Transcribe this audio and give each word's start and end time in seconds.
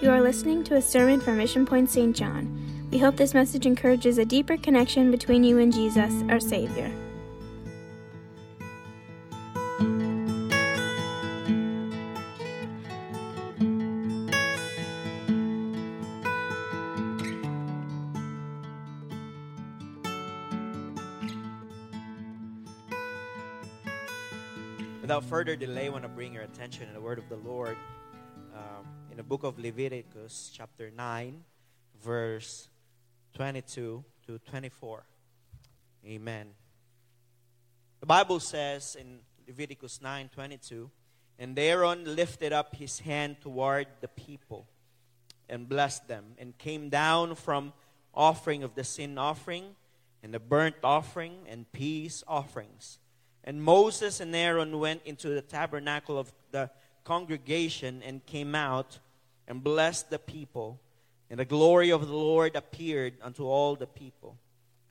You 0.00 0.10
are 0.10 0.22
listening 0.22 0.62
to 0.64 0.76
a 0.76 0.80
sermon 0.80 1.20
from 1.20 1.38
Mission 1.38 1.66
Point 1.66 1.90
St. 1.90 2.14
John. 2.14 2.86
We 2.92 2.98
hope 2.98 3.16
this 3.16 3.34
message 3.34 3.66
encourages 3.66 4.16
a 4.18 4.24
deeper 4.24 4.56
connection 4.56 5.10
between 5.10 5.42
you 5.42 5.58
and 5.58 5.72
Jesus, 5.72 6.22
our 6.28 6.38
Savior. 6.38 6.88
Without 25.02 25.24
further 25.24 25.56
delay, 25.56 25.86
I 25.86 25.88
want 25.88 26.04
to 26.04 26.08
bring 26.08 26.32
your 26.32 26.44
attention 26.44 26.86
to 26.86 26.92
the 26.92 27.00
word 27.00 27.18
of 27.18 27.28
the 27.28 27.36
Lord 27.38 27.76
the 29.18 29.24
book 29.24 29.42
of 29.42 29.58
Leviticus, 29.58 30.52
chapter 30.54 30.92
9, 30.96 31.42
verse 32.04 32.68
22 33.34 34.04
to 34.24 34.38
24. 34.48 35.02
Amen. 36.06 36.46
The 37.98 38.06
Bible 38.06 38.38
says 38.38 38.96
in 38.96 39.18
Leviticus 39.48 40.00
9 40.00 40.30
22, 40.32 40.88
and 41.40 41.58
Aaron 41.58 42.14
lifted 42.14 42.52
up 42.52 42.76
his 42.76 43.00
hand 43.00 43.40
toward 43.40 43.88
the 44.00 44.06
people 44.06 44.68
and 45.48 45.68
blessed 45.68 46.06
them, 46.06 46.36
and 46.38 46.56
came 46.56 46.88
down 46.88 47.34
from 47.34 47.72
offering 48.14 48.62
of 48.62 48.76
the 48.76 48.84
sin 48.84 49.18
offering, 49.18 49.74
and 50.22 50.32
the 50.32 50.38
burnt 50.38 50.76
offering, 50.84 51.38
and 51.48 51.72
peace 51.72 52.22
offerings. 52.28 53.00
And 53.42 53.64
Moses 53.64 54.20
and 54.20 54.32
Aaron 54.36 54.78
went 54.78 55.02
into 55.04 55.30
the 55.30 55.42
tabernacle 55.42 56.16
of 56.16 56.32
the 56.52 56.70
congregation 57.02 58.00
and 58.04 58.24
came 58.24 58.54
out 58.54 59.00
and 59.48 59.64
blessed 59.64 60.10
the 60.10 60.18
people. 60.20 60.80
And 61.30 61.40
the 61.40 61.44
glory 61.44 61.90
of 61.90 62.06
the 62.06 62.14
Lord 62.14 62.54
appeared 62.54 63.14
unto 63.20 63.44
all 63.44 63.74
the 63.74 63.86
people. 63.86 64.38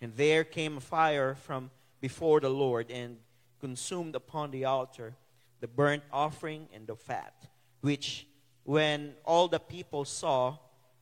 And 0.02 0.14
there 0.18 0.44
came 0.44 0.78
a 0.78 0.82
fire 0.82 1.36
from 1.36 1.72
before 2.02 2.42
the 2.42 2.50
Lord 2.50 2.92
and 2.92 3.18
consumed 3.60 4.16
upon 4.16 4.52
the 4.52 4.66
altar 4.66 5.16
the 5.60 5.68
burnt 5.68 6.04
offering 6.12 6.68
and 6.74 6.86
the 6.86 6.96
fat, 6.96 7.34
which 7.82 8.28
when 8.64 9.14
all 9.26 9.48
the 9.48 9.60
people 9.60 10.06
saw, 10.06 10.58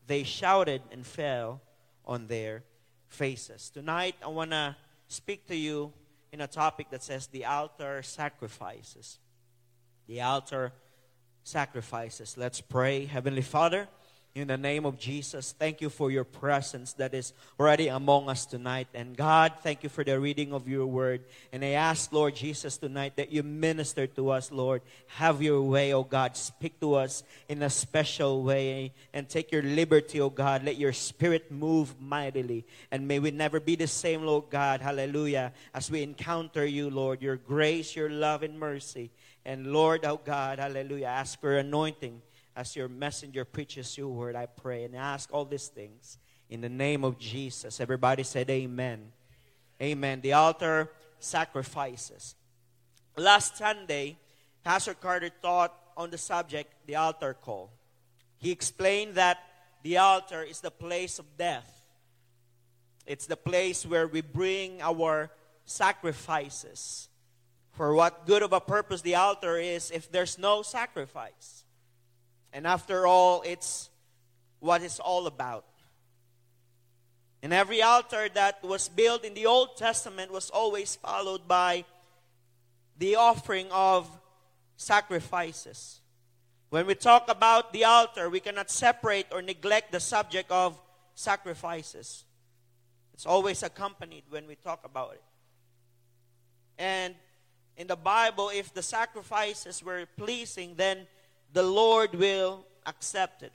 they 0.08 0.24
shouted 0.24 0.82
and 0.92 1.06
fell 1.06 1.62
on 2.06 2.28
their 2.28 2.64
faces. 3.08 3.70
Tonight, 3.70 4.16
I 4.24 4.28
want 4.28 4.52
to 4.52 4.76
speak 5.08 5.48
to 5.48 5.56
you 5.56 5.92
in 6.32 6.42
a 6.42 6.48
topic 6.48 6.90
that 6.92 7.04
says 7.04 7.28
the 7.28 7.46
altar 7.46 8.02
sacrifices. 8.04 9.20
The 10.08 10.22
altar 10.22 10.74
sacrifices. 11.46 12.36
Let's 12.38 12.60
pray. 12.60 13.06
Heavenly 13.06 13.44
Father, 13.44 13.88
in 14.34 14.50
the 14.50 14.58
name 14.58 14.86
of 14.86 15.00
Jesus, 15.00 15.54
thank 15.58 15.80
you 15.80 15.90
for 15.90 16.12
your 16.12 16.26
presence 16.26 16.92
that 16.94 17.14
is 17.14 17.32
already 17.58 17.88
among 17.88 18.28
us 18.28 18.46
tonight. 18.46 18.88
And 18.94 19.16
God, 19.16 19.54
thank 19.62 19.82
you 19.82 19.88
for 19.88 20.04
the 20.04 20.20
reading 20.20 20.52
of 20.52 20.68
your 20.68 20.86
word. 20.86 21.24
And 21.54 21.64
I 21.64 21.70
ask, 21.70 22.12
Lord 22.12 22.36
Jesus, 22.36 22.76
tonight 22.76 23.16
that 23.16 23.32
you 23.32 23.44
minister 23.44 24.08
to 24.08 24.32
us, 24.32 24.52
Lord. 24.52 24.82
Have 25.08 25.42
your 25.42 25.62
way, 25.62 25.94
oh 25.94 26.04
God. 26.04 26.36
Speak 26.36 26.82
to 26.82 26.96
us 26.96 27.24
in 27.48 27.64
a 27.64 27.70
special 27.70 28.44
way 28.44 28.92
and 29.14 29.30
take 29.30 29.54
your 29.54 29.62
liberty, 29.62 30.20
oh 30.20 30.32
God. 30.32 30.66
Let 30.66 30.76
your 30.76 30.94
spirit 30.94 31.50
move 31.50 31.96
mightily. 32.02 32.66
And 32.92 33.08
may 33.08 33.20
we 33.20 33.32
never 33.32 33.62
be 33.62 33.78
the 33.78 33.88
same, 33.88 34.24
Lord 34.24 34.50
God. 34.50 34.82
Hallelujah. 34.82 35.54
As 35.74 35.90
we 35.90 36.04
encounter 36.04 36.66
you, 36.66 36.90
Lord, 36.90 37.22
your 37.22 37.38
grace, 37.38 37.96
your 37.96 38.10
love, 38.10 38.44
and 38.44 38.60
mercy. 38.60 39.12
And 39.46 39.68
Lord, 39.68 40.06
oh 40.06 40.20
God, 40.24 40.60
hallelujah, 40.60 41.08
ask 41.08 41.40
for 41.40 41.58
anointing 41.58 42.22
as 42.56 42.76
your 42.76 42.88
messenger 42.88 43.44
preaches 43.44 43.98
your 43.98 44.08
word, 44.08 44.36
I 44.36 44.46
pray 44.46 44.86
and 44.86 44.96
ask 44.96 45.30
all 45.34 45.46
these 45.46 45.68
things 45.68 46.18
in 46.50 46.62
the 46.62 46.70
name 46.70 47.04
of 47.04 47.20
Jesus. 47.20 47.82
Everybody 47.82 48.24
said 48.24 48.50
amen. 48.50 49.12
Amen. 49.82 50.22
The 50.22 50.34
altar 50.34 50.90
sacrifices. 51.20 52.36
Last 53.18 53.58
Sunday, 53.58 54.18
Pastor 54.64 54.94
Carter 54.94 55.30
taught 55.42 55.74
on 55.98 56.10
the 56.10 56.18
subject, 56.18 56.74
the 56.86 56.96
altar 56.96 57.34
call. 57.34 57.72
He 58.38 58.52
explained 58.52 59.16
that 59.16 59.38
the 59.84 59.98
altar 59.98 60.42
is 60.42 60.62
the 60.62 60.72
place 60.72 61.20
of 61.20 61.26
death. 61.38 61.72
It's 63.06 63.28
the 63.28 63.38
place 63.38 63.86
where 63.86 64.08
we 64.08 64.22
bring 64.22 64.82
our 64.82 65.30
sacrifices. 65.66 67.10
For 67.76 67.94
what 67.94 68.26
good 68.26 68.42
of 68.42 68.54
a 68.54 68.62
purpose 68.62 69.02
the 69.02 69.16
altar 69.16 69.58
is 69.58 69.92
if 69.92 70.10
there's 70.10 70.38
no 70.38 70.62
sacrifice? 70.62 71.66
And 72.54 72.66
after 72.66 73.06
all, 73.06 73.44
it's 73.46 73.90
what 74.60 74.82
it's 74.82 75.00
all 75.00 75.28
about. 75.28 75.66
And 77.44 77.52
every 77.54 77.82
altar 77.82 78.30
that 78.34 78.64
was 78.64 78.88
built 78.88 79.26
in 79.26 79.34
the 79.34 79.46
Old 79.46 79.76
Testament 79.76 80.32
was 80.32 80.50
always 80.50 80.96
followed 80.96 81.48
by 81.48 81.84
the 82.98 83.18
offering 83.18 83.68
of 83.72 84.10
sacrifices. 84.78 86.00
When 86.70 86.88
we 86.88 86.96
talk 86.96 87.30
about 87.30 87.74
the 87.74 87.84
altar, 87.84 88.30
we 88.30 88.40
cannot 88.40 88.72
separate 88.72 89.28
or 89.32 89.42
neglect 89.42 89.92
the 89.92 90.00
subject 90.00 90.50
of 90.50 90.80
sacrifices. 91.14 92.24
It's 93.14 93.26
always 93.26 93.64
accompanied 93.64 94.24
when 94.30 94.48
we 94.48 94.56
talk 94.56 94.86
about 94.86 95.14
it. 95.14 95.24
And 96.78 97.16
in 97.78 97.88
the 97.88 97.96
Bible, 97.96 98.50
if 98.54 98.74
the 98.74 98.82
sacrifices 98.82 99.84
were 99.84 100.06
pleasing, 100.18 100.76
then 100.76 101.08
the 101.52 101.64
Lord 101.64 102.16
will 102.16 102.66
accept 102.86 103.44
it. 103.44 103.54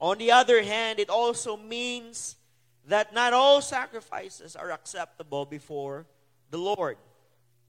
On 0.00 0.18
the 0.18 0.32
other 0.32 0.62
hand, 0.62 0.98
it 0.98 1.08
also 1.08 1.56
means 1.56 2.36
that 2.86 3.14
not 3.14 3.32
all 3.32 3.60
sacrifices 3.60 4.56
are 4.56 4.70
acceptable 4.70 5.46
before 5.46 6.06
the 6.50 6.58
Lord. 6.58 6.98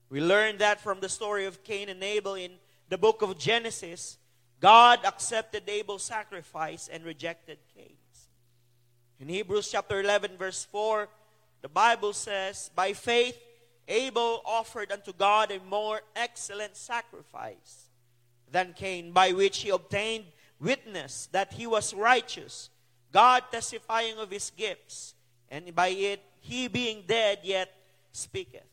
We 0.10 0.22
learn 0.22 0.58
that 0.58 0.82
from 0.82 1.00
the 1.00 1.10
story 1.10 1.46
of 1.46 1.64
Cain 1.64 1.90
and 1.90 2.04
Abel 2.04 2.36
in 2.36 2.52
the 2.90 2.98
book 2.98 3.22
of 3.22 3.38
Genesis. 3.38 4.18
God 4.60 5.00
accepted 5.06 5.64
Abel's 5.68 6.04
sacrifice 6.04 6.90
and 6.92 7.04
rejected 7.04 7.60
Cain's. 7.76 8.30
In 9.20 9.30
Hebrews 9.30 9.72
chapter 9.72 10.02
11, 10.02 10.38
verse 10.38 10.66
4, 10.66 11.08
the 11.62 11.70
Bible 11.70 12.14
says, 12.14 12.70
By 12.76 12.94
faith, 12.94 13.38
Abel 13.88 14.41
offered 14.46 14.91
unto 14.91 15.13
God 15.13 15.51
a 15.51 15.59
more 15.59 16.01
excellent 16.16 16.75
sacrifice 16.75 17.90
than 18.51 18.73
Cain, 18.73 19.12
by 19.12 19.31
which 19.31 19.59
he 19.59 19.69
obtained 19.69 20.25
witness 20.59 21.28
that 21.31 21.53
he 21.53 21.68
was 21.68 21.94
righteous, 21.94 22.69
God 23.12 23.44
testifying 23.51 24.18
of 24.18 24.31
his 24.31 24.50
gifts, 24.50 25.13
and 25.50 25.73
by 25.75 25.90
it 25.90 26.22
he 26.41 26.68
being 26.68 27.03
dead 27.07 27.40
yet 27.44 27.72
speaketh. 28.12 28.63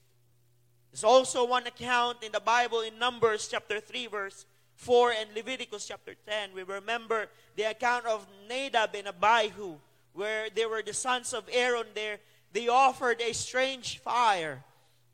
There's 0.90 1.04
also 1.04 1.46
one 1.46 1.66
account 1.66 2.22
in 2.22 2.32
the 2.32 2.40
Bible 2.40 2.80
in 2.80 2.98
Numbers 2.98 3.48
chapter 3.48 3.80
3, 3.80 4.06
verse 4.08 4.46
4, 4.76 5.12
and 5.12 5.34
Leviticus 5.34 5.88
chapter 5.88 6.14
10. 6.26 6.50
We 6.54 6.62
remember 6.64 7.28
the 7.56 7.64
account 7.64 8.06
of 8.06 8.26
Nadab 8.48 8.94
and 8.94 9.08
Abihu, 9.08 9.76
where 10.12 10.50
they 10.50 10.66
were 10.66 10.82
the 10.82 10.92
sons 10.92 11.32
of 11.32 11.48
Aaron 11.50 11.86
there. 11.94 12.18
They 12.52 12.68
offered 12.68 13.22
a 13.22 13.32
strange 13.32 13.98
fire 14.00 14.62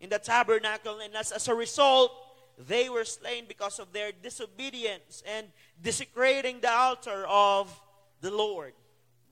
in 0.01 0.11
the 0.11 0.19
tabernacle, 0.19 1.01
and 1.01 1.15
as, 1.15 1.33
as 1.33 1.49
a 1.49 1.55
result, 1.55 2.13
they 2.67 2.89
were 2.89 3.05
slain 3.05 3.45
because 3.47 3.79
of 3.79 3.93
their 3.93 4.11
disobedience 4.13 5.23
and 5.27 5.47
desecrating 5.81 6.61
the 6.61 6.71
altar 6.71 7.25
of 7.29 7.81
the 8.21 8.31
Lord. 8.31 8.73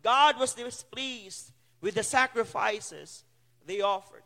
God 0.02 0.38
was 0.38 0.54
displeased 0.54 1.52
with 1.80 1.94
the 1.94 2.02
sacrifices 2.02 3.24
they 3.66 3.80
offered. 3.80 4.22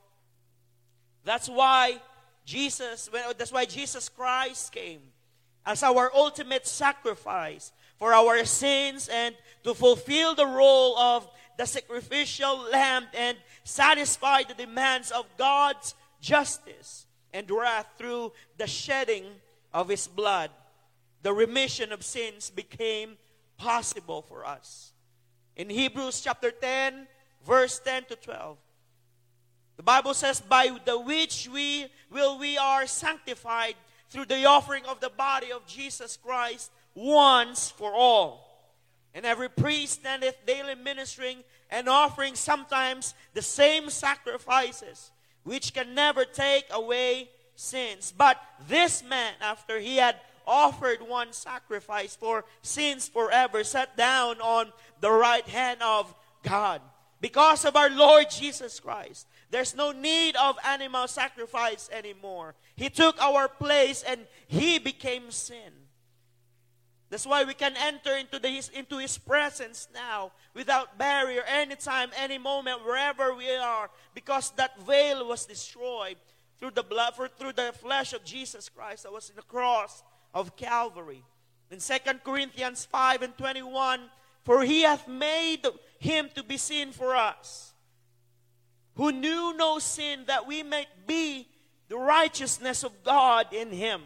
That's 1.24 1.48
why 1.48 2.00
Jesus, 2.44 3.08
that's 3.38 3.52
why 3.52 3.64
Jesus 3.64 4.08
Christ 4.08 4.72
came 4.72 5.00
as 5.64 5.82
our 5.82 6.10
ultimate 6.14 6.66
sacrifice 6.66 7.72
for 7.98 8.12
our 8.12 8.44
sins 8.44 9.08
and 9.12 9.34
to 9.62 9.74
fulfill 9.74 10.34
the 10.34 10.46
role 10.46 10.98
of 10.98 11.28
the 11.58 11.66
sacrificial 11.66 12.58
lamb 12.72 13.04
and 13.14 13.36
satisfy 13.64 14.42
the 14.42 14.54
demands 14.54 15.10
of 15.10 15.26
God's 15.36 15.94
justice 16.20 17.06
and 17.32 17.50
wrath 17.50 17.86
through 17.98 18.32
the 18.58 18.66
shedding 18.66 19.24
of 19.72 19.88
his 19.88 20.06
blood, 20.06 20.50
the 21.22 21.32
remission 21.32 21.92
of 21.92 22.04
sins 22.04 22.50
became 22.50 23.16
possible 23.56 24.22
for 24.22 24.44
us. 24.44 24.92
In 25.56 25.68
Hebrews 25.68 26.20
chapter 26.20 26.50
10, 26.50 27.06
verse 27.46 27.78
10 27.80 28.04
to 28.04 28.16
12, 28.16 28.56
the 29.76 29.82
Bible 29.82 30.14
says, 30.14 30.40
By 30.40 30.76
the 30.84 30.98
which 30.98 31.48
we 31.52 31.86
will 32.10 32.38
we 32.38 32.58
are 32.58 32.86
sanctified 32.86 33.74
through 34.10 34.26
the 34.26 34.44
offering 34.44 34.84
of 34.86 35.00
the 35.00 35.10
body 35.10 35.52
of 35.52 35.66
Jesus 35.66 36.16
Christ 36.16 36.70
once 36.94 37.70
for 37.70 37.94
all. 37.94 38.46
And 39.14 39.24
every 39.24 39.48
priest 39.48 39.94
standeth 39.94 40.36
daily 40.46 40.74
ministering 40.74 41.38
and 41.70 41.88
offering 41.88 42.34
sometimes 42.34 43.14
the 43.34 43.42
same 43.42 43.90
sacrifices 43.90 45.10
which 45.44 45.72
can 45.74 45.94
never 45.94 46.24
take 46.24 46.66
away 46.70 47.30
sins. 47.54 48.12
But 48.16 48.40
this 48.68 49.02
man, 49.02 49.34
after 49.40 49.78
he 49.78 49.96
had 49.96 50.16
offered 50.46 51.00
one 51.02 51.32
sacrifice 51.32 52.16
for 52.16 52.44
sins 52.62 53.08
forever, 53.08 53.62
sat 53.64 53.96
down 53.96 54.40
on 54.40 54.72
the 55.00 55.10
right 55.10 55.46
hand 55.46 55.80
of 55.82 56.14
God. 56.42 56.80
Because 57.20 57.64
of 57.64 57.76
our 57.76 57.90
Lord 57.90 58.30
Jesus 58.30 58.80
Christ, 58.80 59.26
there's 59.50 59.74
no 59.74 59.92
need 59.92 60.36
of 60.36 60.56
animal 60.64 61.06
sacrifice 61.06 61.90
anymore. 61.92 62.54
He 62.76 62.88
took 62.88 63.20
our 63.20 63.46
place 63.46 64.02
and 64.02 64.26
He 64.48 64.78
became 64.78 65.30
sin. 65.30 65.72
That's 67.10 67.26
why 67.26 67.42
we 67.42 67.54
can 67.54 67.74
enter 67.76 68.16
into, 68.16 68.38
the, 68.38 68.48
his, 68.48 68.68
into 68.68 68.98
His 68.98 69.18
presence 69.18 69.88
now 69.92 70.30
without 70.54 70.96
barrier, 70.96 71.42
anytime, 71.42 72.10
any 72.16 72.38
moment, 72.38 72.84
wherever 72.84 73.34
we 73.34 73.52
are, 73.56 73.90
because 74.14 74.52
that 74.52 74.80
veil 74.86 75.26
was 75.26 75.44
destroyed 75.44 76.16
through 76.60 76.70
the 76.70 76.84
blood, 76.84 77.16
for, 77.16 77.26
through 77.26 77.54
the 77.54 77.72
flesh 77.80 78.12
of 78.12 78.24
Jesus 78.24 78.68
Christ 78.68 79.02
that 79.02 79.12
was 79.12 79.28
in 79.28 79.34
the 79.34 79.42
cross 79.42 80.04
of 80.32 80.56
Calvary. 80.56 81.24
In 81.72 81.80
2 81.80 81.94
Corinthians 82.24 82.84
5 82.84 83.22
and 83.22 83.36
21, 83.36 84.00
for 84.44 84.62
He 84.62 84.82
hath 84.82 85.08
made 85.08 85.66
Him 85.98 86.28
to 86.36 86.44
be 86.44 86.58
sin 86.58 86.92
for 86.92 87.16
us, 87.16 87.72
who 88.94 89.10
knew 89.10 89.56
no 89.56 89.80
sin, 89.80 90.24
that 90.28 90.46
we 90.46 90.62
might 90.62 91.08
be 91.08 91.48
the 91.88 91.96
righteousness 91.96 92.84
of 92.84 93.02
God 93.02 93.52
in 93.52 93.72
Him. 93.72 94.02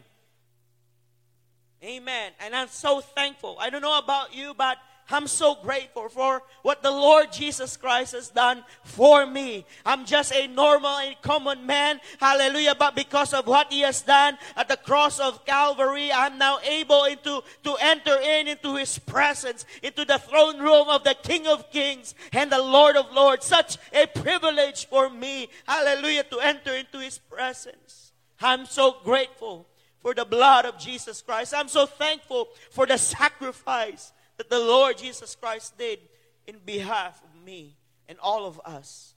Amen. 1.84 2.32
And 2.40 2.56
I'm 2.56 2.68
so 2.68 3.00
thankful. 3.02 3.58
I 3.60 3.68
don't 3.68 3.82
know 3.82 3.98
about 3.98 4.34
you, 4.34 4.54
but 4.56 4.78
I'm 5.10 5.26
so 5.26 5.54
grateful 5.54 6.08
for 6.08 6.42
what 6.62 6.82
the 6.82 6.90
Lord 6.90 7.30
Jesus 7.30 7.76
Christ 7.76 8.14
has 8.14 8.30
done 8.30 8.64
for 8.84 9.26
me. 9.26 9.66
I'm 9.84 10.06
just 10.06 10.32
a 10.32 10.46
normal 10.46 10.96
and 10.96 11.14
common 11.20 11.66
man. 11.66 12.00
Hallelujah. 12.18 12.74
But 12.74 12.96
because 12.96 13.34
of 13.34 13.46
what 13.46 13.70
he 13.70 13.80
has 13.80 14.00
done 14.00 14.38
at 14.56 14.68
the 14.68 14.78
cross 14.78 15.20
of 15.20 15.44
Calvary, 15.44 16.10
I'm 16.10 16.38
now 16.38 16.58
able 16.64 17.04
into, 17.04 17.42
to 17.64 17.76
enter 17.82 18.16
in 18.18 18.48
into 18.48 18.76
his 18.76 18.98
presence, 18.98 19.66
into 19.82 20.06
the 20.06 20.18
throne 20.18 20.60
room 20.60 20.88
of 20.88 21.04
the 21.04 21.16
King 21.22 21.46
of 21.46 21.70
Kings 21.70 22.14
and 22.32 22.50
the 22.50 22.62
Lord 22.62 22.96
of 22.96 23.12
Lords. 23.12 23.44
Such 23.44 23.76
a 23.92 24.06
privilege 24.06 24.86
for 24.86 25.10
me. 25.10 25.48
Hallelujah. 25.68 26.24
To 26.24 26.38
enter 26.38 26.74
into 26.74 26.98
his 27.00 27.18
presence. 27.18 28.12
I'm 28.40 28.64
so 28.64 28.96
grateful 29.04 29.66
for 30.04 30.12
the 30.12 30.26
blood 30.26 30.66
of 30.66 30.78
Jesus 30.78 31.22
Christ. 31.22 31.54
I'm 31.56 31.66
so 31.66 31.86
thankful 31.86 32.48
for 32.70 32.84
the 32.84 32.98
sacrifice 32.98 34.12
that 34.36 34.50
the 34.50 34.58
Lord 34.58 34.98
Jesus 34.98 35.34
Christ 35.34 35.78
did 35.78 35.98
in 36.46 36.56
behalf 36.58 37.22
of 37.24 37.42
me 37.42 37.78
and 38.06 38.18
all 38.20 38.44
of 38.44 38.60
us. 38.66 39.14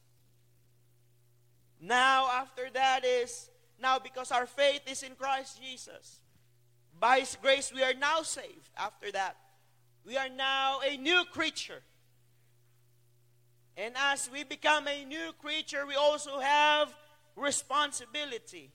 Now, 1.81 2.29
after 2.31 2.69
that 2.73 3.03
is, 3.03 3.49
now 3.81 3.99
because 3.99 4.31
our 4.31 4.45
faith 4.45 4.79
is 4.89 5.03
in 5.03 5.15
Christ 5.15 5.61
Jesus, 5.61 6.21
by 6.97 7.19
His 7.19 7.37
grace 7.41 7.69
we 7.75 7.83
are 7.83 7.93
now 7.93 8.21
saved. 8.21 8.69
After 8.77 9.11
that, 9.11 9.35
we 10.05 10.15
are 10.15 10.29
now 10.29 10.79
a 10.89 10.95
new 10.95 11.25
creature. 11.33 11.81
And 13.75 13.93
as 13.97 14.29
we 14.31 14.45
become 14.45 14.87
a 14.87 15.03
new 15.03 15.33
creature, 15.41 15.85
we 15.85 15.95
also 15.95 16.39
have 16.39 16.95
responsibility. 17.35 18.71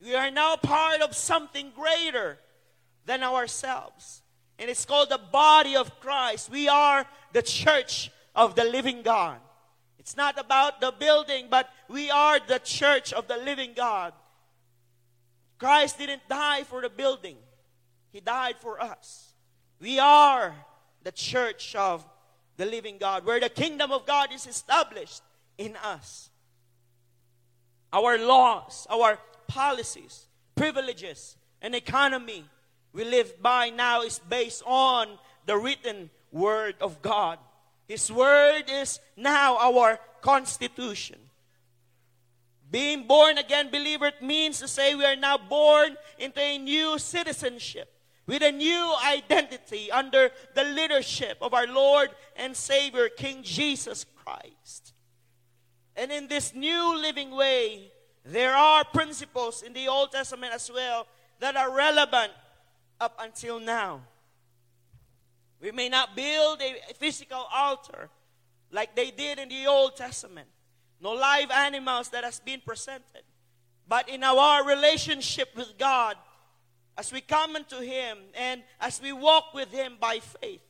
We 0.00 0.14
are 0.14 0.30
now 0.30 0.56
part 0.56 1.00
of 1.00 1.14
something 1.14 1.72
greater 1.74 2.38
than 3.06 3.22
ourselves. 3.22 4.22
And 4.58 4.70
it's 4.70 4.84
called 4.84 5.10
the 5.10 5.20
body 5.32 5.76
of 5.76 6.00
Christ. 6.00 6.50
We 6.50 6.68
are 6.68 7.06
the 7.32 7.42
church 7.42 8.10
of 8.34 8.54
the 8.54 8.64
living 8.64 9.02
God. 9.02 9.38
It's 9.98 10.16
not 10.16 10.38
about 10.38 10.80
the 10.80 10.92
building, 10.92 11.46
but 11.50 11.68
we 11.88 12.10
are 12.10 12.38
the 12.38 12.58
church 12.58 13.12
of 13.12 13.26
the 13.26 13.38
living 13.38 13.72
God. 13.74 14.12
Christ 15.58 15.98
didn't 15.98 16.28
die 16.28 16.64
for 16.64 16.82
the 16.82 16.90
building, 16.90 17.36
He 18.12 18.20
died 18.20 18.56
for 18.60 18.80
us. 18.82 19.32
We 19.80 19.98
are 19.98 20.54
the 21.02 21.12
church 21.12 21.74
of 21.74 22.06
the 22.56 22.66
living 22.66 22.98
God, 22.98 23.24
where 23.24 23.40
the 23.40 23.48
kingdom 23.48 23.92
of 23.92 24.06
God 24.06 24.32
is 24.32 24.46
established 24.46 25.22
in 25.58 25.76
us. 25.76 26.30
Our 27.92 28.18
laws, 28.18 28.86
our 28.90 29.18
policies, 29.54 30.26
privileges, 30.56 31.36
and 31.62 31.74
economy 31.74 32.44
we 32.92 33.04
live 33.04 33.42
by 33.42 33.70
now 33.70 34.02
is 34.02 34.20
based 34.28 34.62
on 34.66 35.08
the 35.46 35.56
written 35.56 36.10
word 36.30 36.76
of 36.80 37.02
God. 37.02 37.38
His 37.88 38.10
word 38.10 38.64
is 38.68 39.00
now 39.16 39.58
our 39.58 39.98
constitution. 40.22 41.18
Being 42.70 43.06
born 43.06 43.38
again 43.38 43.70
believer 43.70 44.12
means 44.22 44.60
to 44.60 44.68
say 44.68 44.94
we 44.94 45.04
are 45.04 45.16
now 45.16 45.38
born 45.38 45.96
into 46.18 46.40
a 46.40 46.58
new 46.58 46.98
citizenship 46.98 47.92
with 48.26 48.42
a 48.42 48.52
new 48.52 48.94
identity 49.04 49.90
under 49.90 50.30
the 50.54 50.64
leadership 50.64 51.36
of 51.40 51.52
our 51.52 51.66
Lord 51.66 52.10
and 52.36 52.56
Savior 52.56 53.08
King 53.08 53.42
Jesus 53.42 54.06
Christ. 54.24 54.94
And 55.96 56.10
in 56.10 56.28
this 56.28 56.54
new 56.54 56.96
living 56.96 57.32
way, 57.32 57.92
there 58.24 58.54
are 58.54 58.84
principles 58.84 59.62
in 59.62 59.72
the 59.72 59.86
Old 59.88 60.12
Testament 60.12 60.52
as 60.54 60.70
well 60.72 61.06
that 61.40 61.56
are 61.56 61.74
relevant 61.74 62.32
up 63.00 63.16
until 63.20 63.60
now. 63.60 64.00
We 65.60 65.72
may 65.72 65.88
not 65.88 66.16
build 66.16 66.60
a 66.60 66.94
physical 66.94 67.46
altar 67.52 68.08
like 68.70 68.96
they 68.96 69.10
did 69.10 69.38
in 69.38 69.48
the 69.48 69.66
Old 69.66 69.96
Testament. 69.96 70.48
No 71.00 71.12
live 71.12 71.50
animals 71.50 72.08
that 72.10 72.24
has 72.24 72.40
been 72.40 72.60
presented. 72.64 73.22
But 73.86 74.08
in 74.08 74.24
our 74.24 74.66
relationship 74.66 75.50
with 75.54 75.76
God, 75.78 76.16
as 76.96 77.12
we 77.12 77.20
come 77.20 77.56
unto 77.56 77.80
Him 77.80 78.18
and 78.34 78.62
as 78.80 79.02
we 79.02 79.12
walk 79.12 79.52
with 79.52 79.70
Him 79.70 79.96
by 80.00 80.20
faith, 80.20 80.60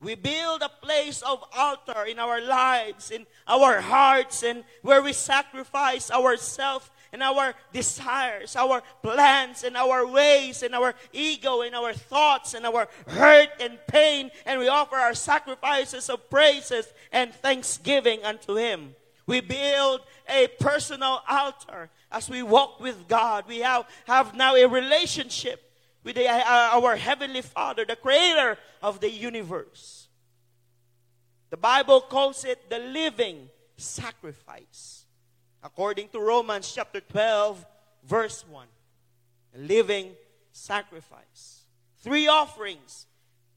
we 0.00 0.14
build 0.16 0.62
a 0.62 0.68
place 0.68 1.22
of 1.22 1.42
altar 1.56 2.04
in 2.04 2.18
our 2.18 2.40
lives, 2.40 3.10
in 3.10 3.26
our 3.48 3.80
hearts, 3.80 4.42
and 4.42 4.64
where 4.82 5.00
we 5.00 5.12
sacrifice 5.12 6.10
ourselves 6.10 6.90
and 7.14 7.22
our 7.22 7.54
desires, 7.72 8.56
our 8.56 8.82
plans 9.00 9.62
and 9.62 9.76
our 9.76 10.04
ways 10.04 10.64
and 10.64 10.74
our 10.74 10.96
ego 11.12 11.62
and 11.62 11.72
our 11.72 11.92
thoughts 11.92 12.54
and 12.54 12.66
our 12.66 12.88
hurt 13.06 13.50
and 13.60 13.78
pain. 13.86 14.32
And 14.44 14.58
we 14.58 14.66
offer 14.66 14.96
our 14.96 15.14
sacrifices 15.14 16.10
of 16.10 16.28
praises 16.28 16.92
and 17.12 17.32
thanksgiving 17.32 18.24
unto 18.24 18.56
Him. 18.56 18.96
We 19.26 19.40
build 19.40 20.00
a 20.28 20.48
personal 20.58 21.22
altar 21.28 21.88
as 22.10 22.28
we 22.28 22.42
walk 22.42 22.80
with 22.80 23.06
God. 23.06 23.44
We 23.46 23.60
have, 23.60 23.86
have 24.08 24.34
now 24.34 24.56
a 24.56 24.66
relationship 24.66 25.62
with 26.02 26.16
the, 26.16 26.28
uh, 26.28 26.70
our 26.72 26.96
Heavenly 26.96 27.42
Father, 27.42 27.84
the 27.84 27.94
Creator 27.94 28.58
of 28.82 28.98
the 28.98 29.10
universe. 29.10 30.08
The 31.50 31.58
Bible 31.58 32.00
calls 32.00 32.44
it 32.44 32.68
the 32.68 32.80
living 32.80 33.50
sacrifice 33.76 34.93
according 35.64 36.08
to 36.10 36.20
Romans 36.20 36.70
chapter 36.72 37.00
12, 37.00 37.64
verse 38.06 38.44
1. 38.48 38.66
A 39.54 39.58
living 39.58 40.12
sacrifice. 40.52 41.62
Three 42.00 42.28
offerings. 42.28 43.06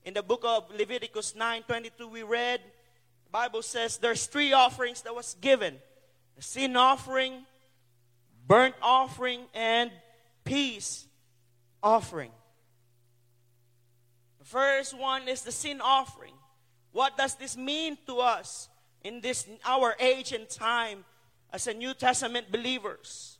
In 0.05 0.13
the 0.13 0.23
book 0.23 0.43
of 0.45 0.71
Leviticus 0.71 1.35
9 1.35 1.63
22, 1.63 2.07
we 2.07 2.23
read, 2.23 2.61
the 3.25 3.29
Bible 3.29 3.61
says 3.61 3.97
there's 3.97 4.25
three 4.25 4.53
offerings 4.53 5.01
that 5.01 5.13
was 5.13 5.35
given 5.41 5.75
a 6.37 6.41
sin 6.41 6.77
offering, 6.77 7.45
burnt 8.47 8.75
offering, 8.81 9.41
and 9.53 9.91
peace 10.45 11.05
offering. 11.83 12.31
The 14.39 14.45
first 14.45 14.97
one 14.97 15.27
is 15.27 15.41
the 15.41 15.51
sin 15.51 15.81
offering. 15.81 16.33
What 16.93 17.17
does 17.17 17.35
this 17.35 17.57
mean 17.57 17.97
to 18.05 18.19
us 18.19 18.69
in 19.03 19.19
this 19.19 19.45
our 19.65 19.93
age 19.99 20.31
and 20.31 20.49
time 20.49 21.03
as 21.51 21.67
a 21.67 21.73
New 21.73 21.93
Testament 21.93 22.51
believers. 22.51 23.37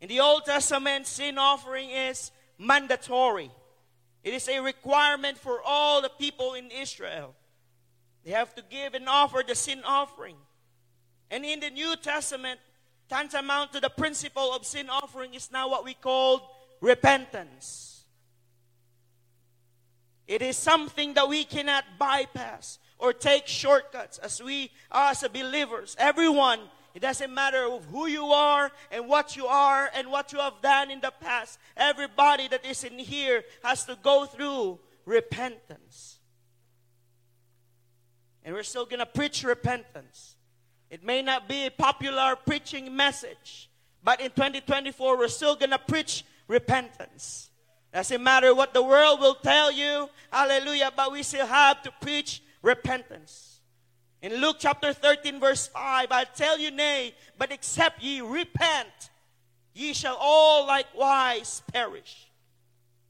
In 0.00 0.08
the 0.08 0.20
Old 0.20 0.44
Testament, 0.44 1.06
sin 1.06 1.38
offering 1.38 1.90
is 1.90 2.30
mandatory. 2.58 3.50
It 4.22 4.34
is 4.34 4.48
a 4.48 4.60
requirement 4.60 5.38
for 5.38 5.60
all 5.64 6.02
the 6.02 6.10
people 6.10 6.54
in 6.54 6.70
Israel. 6.70 7.34
They 8.24 8.32
have 8.32 8.54
to 8.54 8.62
give 8.68 8.94
and 8.94 9.08
offer 9.08 9.42
the 9.46 9.54
sin 9.54 9.82
offering. 9.84 10.36
And 11.30 11.44
in 11.44 11.60
the 11.60 11.70
New 11.70 11.96
Testament, 11.96 12.60
tantamount 13.08 13.72
to 13.72 13.80
the 13.80 13.90
principle 13.90 14.52
of 14.54 14.66
sin 14.66 14.90
offering 14.90 15.34
is 15.34 15.50
now 15.50 15.68
what 15.68 15.84
we 15.84 15.94
call 15.94 16.56
repentance. 16.80 18.04
It 20.26 20.42
is 20.42 20.56
something 20.56 21.14
that 21.14 21.28
we 21.28 21.44
cannot 21.44 21.84
bypass 21.98 22.78
or 22.98 23.12
take 23.12 23.46
shortcuts 23.46 24.18
as 24.18 24.42
we 24.42 24.70
as 24.92 25.26
believers. 25.32 25.96
Everyone 25.98 26.60
it 26.94 27.00
doesn't 27.00 27.32
matter 27.32 27.68
who 27.92 28.06
you 28.06 28.26
are 28.26 28.72
and 28.90 29.08
what 29.08 29.36
you 29.36 29.46
are 29.46 29.90
and 29.94 30.10
what 30.10 30.32
you 30.32 30.38
have 30.38 30.60
done 30.62 30.90
in 30.90 31.00
the 31.00 31.12
past. 31.20 31.58
Everybody 31.76 32.48
that 32.48 32.64
is 32.64 32.82
in 32.84 32.98
here 32.98 33.44
has 33.62 33.84
to 33.84 33.96
go 34.02 34.26
through 34.26 34.80
repentance. 35.04 36.18
And 38.44 38.54
we're 38.54 38.62
still 38.62 38.86
going 38.86 39.00
to 39.00 39.06
preach 39.06 39.44
repentance. 39.44 40.36
It 40.88 41.04
may 41.04 41.22
not 41.22 41.48
be 41.48 41.66
a 41.66 41.70
popular 41.70 42.34
preaching 42.34 42.96
message, 42.96 43.70
but 44.02 44.20
in 44.20 44.30
2024, 44.30 45.16
we're 45.16 45.28
still 45.28 45.54
going 45.54 45.70
to 45.70 45.78
preach 45.78 46.24
repentance. 46.48 47.50
Doesn't 47.92 48.22
matter 48.22 48.54
what 48.54 48.72
the 48.72 48.82
world 48.82 49.20
will 49.20 49.34
tell 49.34 49.70
you. 49.70 50.08
Hallelujah. 50.32 50.92
But 50.94 51.12
we 51.12 51.22
still 51.22 51.46
have 51.46 51.82
to 51.82 51.92
preach 52.00 52.42
repentance. 52.62 53.49
In 54.22 54.36
Luke 54.36 54.56
chapter 54.58 54.92
13, 54.92 55.40
verse 55.40 55.66
5, 55.68 56.12
I 56.12 56.24
tell 56.24 56.58
you, 56.58 56.70
nay, 56.70 57.14
but 57.38 57.50
except 57.50 58.02
ye 58.02 58.20
repent, 58.20 59.10
ye 59.72 59.94
shall 59.94 60.16
all 60.20 60.66
likewise 60.66 61.62
perish. 61.72 62.28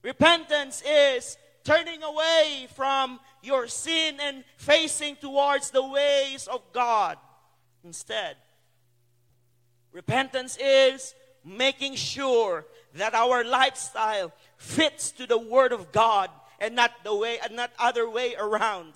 Repentance 0.02 0.82
is 0.86 1.36
turning 1.64 2.02
away 2.02 2.68
from 2.74 3.18
your 3.42 3.66
sin 3.66 4.18
and 4.20 4.44
facing 4.56 5.16
towards 5.16 5.70
the 5.70 5.84
ways 5.84 6.46
of 6.46 6.62
God 6.72 7.18
instead. 7.84 8.36
Repentance 9.92 10.56
is 10.58 11.14
making 11.44 11.96
sure 11.96 12.66
that 12.94 13.14
our 13.14 13.44
lifestyle 13.44 14.32
fits 14.56 15.10
to 15.12 15.26
the 15.26 15.38
word 15.38 15.72
of 15.72 15.90
God 15.90 16.30
and 16.60 16.76
not 16.76 16.92
the 17.02 17.14
way 17.14 17.38
and 17.42 17.56
not 17.56 17.72
other 17.78 18.08
way 18.08 18.34
around. 18.38 18.92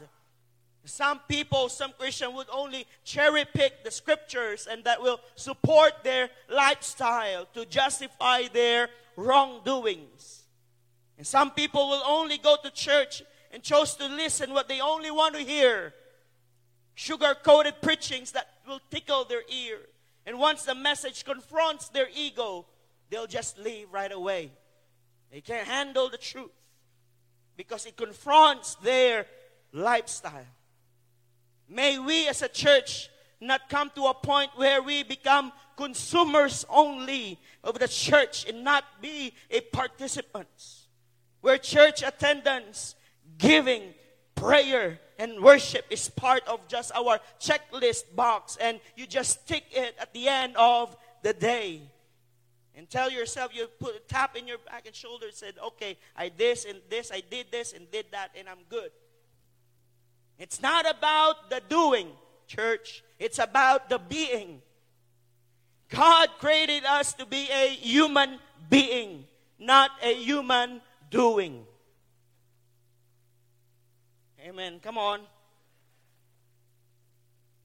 Some 0.85 1.21
people, 1.29 1.69
some 1.71 1.93
Christian 1.99 2.35
would 2.35 2.49
only 2.53 2.87
cherry 3.05 3.45
pick 3.45 3.85
the 3.85 3.91
scriptures 3.91 4.69
and 4.71 4.85
that 4.85 5.01
will 5.01 5.19
support 5.35 5.93
their 6.05 6.29
lifestyle 6.49 7.47
to 7.55 7.65
justify 7.65 8.49
their 8.53 8.91
wrongdoings. 9.17 10.43
And 11.17 11.27
some 11.27 11.53
people 11.53 11.89
will 11.89 12.03
only 12.07 12.39
go 12.39 12.57
to 12.63 12.71
church 12.71 13.23
and 13.51 13.63
chose 13.63 13.95
to 13.97 14.07
listen 14.09 14.53
what 14.53 14.69
they 14.69 14.81
only 14.81 15.11
want 15.11 15.35
to 15.37 15.41
hear. 15.41 15.95
Sugar 16.95 17.35
coated 17.43 17.81
preachings 17.81 18.33
that 18.33 18.49
will 18.67 18.81
tickle 18.91 19.25
their 19.25 19.43
ear. 19.49 19.79
And 20.27 20.39
once 20.39 20.65
the 20.65 20.75
message 20.75 21.25
confronts 21.25 21.89
their 21.89 22.09
ego, 22.15 22.67
they'll 23.11 23.27
just 23.27 23.59
leave 23.59 23.93
right 23.93 24.13
away. 24.13 24.53
They 25.33 25.41
can't 25.41 25.67
handle 25.67 26.11
the 26.11 26.19
truth 26.19 26.51
because 27.57 27.87
it 27.87 27.97
confronts 27.97 28.75
their 28.77 29.27
lifestyle. 29.73 30.47
May 31.69 31.99
we 31.99 32.29
as 32.29 32.43
a 32.43 32.49
church 32.49 33.09
not 33.41 33.69
come 33.69 33.91
to 33.95 34.05
a 34.05 34.15
point 34.15 34.51
where 34.57 34.83
we 34.83 35.03
become 35.03 35.53
consumers 35.77 36.65
only 36.69 37.39
of 37.63 37.79
the 37.79 37.89
church 37.89 38.49
and 38.49 38.65
not 38.65 38.85
be 39.01 39.35
a 39.51 39.61
participants. 39.61 40.87
Where 41.41 41.59
church 41.59 42.03
attendance, 42.03 42.95
giving, 43.39 43.95
prayer, 44.35 44.99
and 45.19 45.43
worship 45.43 45.85
is 45.91 46.09
part 46.09 46.47
of 46.47 46.67
just 46.69 46.93
our 46.95 47.21
checklist 47.41 48.15
box 48.15 48.57
and 48.61 48.81
you 48.97 49.07
just 49.07 49.47
tick 49.47 49.65
it 49.73 49.95
at 50.01 50.13
the 50.13 50.29
end 50.29 50.57
of 50.57 50.97
the 51.23 51.33
day. 51.33 51.83
And 52.77 52.91
tell 52.91 53.11
yourself, 53.11 53.55
you 53.55 53.69
put 53.79 53.95
a 53.95 54.01
tap 54.01 54.37
in 54.37 54.49
your 54.49 54.59
back 54.59 54.87
and 54.87 54.95
shoulder 54.95 55.27
and 55.27 55.35
said, 55.35 55.55
okay, 55.65 55.97
I 56.17 56.33
this 56.37 56.65
and 56.65 56.81
this, 56.91 57.13
I 57.13 57.21
did 57.21 57.53
this 57.53 57.73
and 57.73 57.89
did 57.91 58.07
that, 58.11 58.33
and 58.37 58.49
I'm 58.49 58.65
good. 58.69 58.91
It's 60.39 60.61
not 60.61 60.89
about 60.89 61.51
the 61.51 61.63
doing, 61.69 62.09
church. 62.47 63.03
It's 63.19 63.39
about 63.39 63.89
the 63.89 63.99
being. 63.99 64.63
God 65.89 66.29
created 66.39 66.85
us 66.85 67.13
to 67.15 67.27
be 67.27 67.49
a 67.51 67.69
human 67.69 68.39
being, 68.69 69.25
not 69.59 69.91
a 70.03 70.15
human 70.15 70.81
doing. 71.11 71.65
Amen. 74.41 74.81
Come 74.83 74.99
on. 74.99 75.21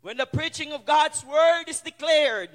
When 0.02 0.18
the 0.18 0.26
preaching 0.26 0.72
of 0.72 0.86
God's 0.86 1.26
word 1.26 1.66
is 1.68 1.82
declared, 1.82 2.50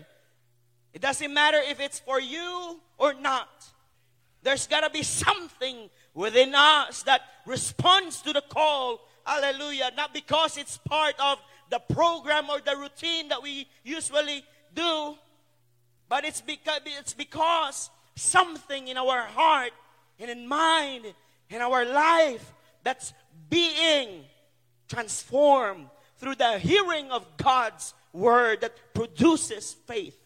it 0.94 1.02
doesn't 1.02 1.34
matter 1.34 1.58
if 1.58 1.80
it's 1.80 1.98
for 1.98 2.20
you 2.20 2.80
or 2.96 3.12
not. 3.14 3.48
There's 4.42 4.66
got 4.66 4.80
to 4.80 4.90
be 4.90 5.02
something 5.02 5.90
within 6.14 6.54
us 6.54 7.02
that 7.02 7.22
responds 7.46 8.22
to 8.22 8.32
the 8.32 8.42
call. 8.42 9.00
Hallelujah. 9.24 9.90
Not 9.96 10.12
because 10.12 10.56
it's 10.56 10.78
part 10.78 11.14
of 11.18 11.38
the 11.70 11.78
program 11.78 12.50
or 12.50 12.60
the 12.60 12.76
routine 12.76 13.28
that 13.28 13.42
we 13.42 13.66
usually 13.82 14.44
do, 14.74 15.16
but 16.08 16.24
it's 16.24 16.40
because, 16.40 16.80
it's 16.84 17.14
because 17.14 17.90
something 18.16 18.88
in 18.88 18.96
our 18.96 19.22
heart 19.22 19.72
and 20.18 20.30
in 20.30 20.46
mind, 20.46 21.06
in 21.50 21.60
our 21.60 21.84
life, 21.84 22.52
that's 22.82 23.12
being 23.48 24.24
transformed 24.88 25.88
through 26.18 26.34
the 26.34 26.58
hearing 26.58 27.10
of 27.10 27.26
God's 27.36 27.94
word 28.12 28.60
that 28.60 28.94
produces 28.94 29.74
faith. 29.86 30.18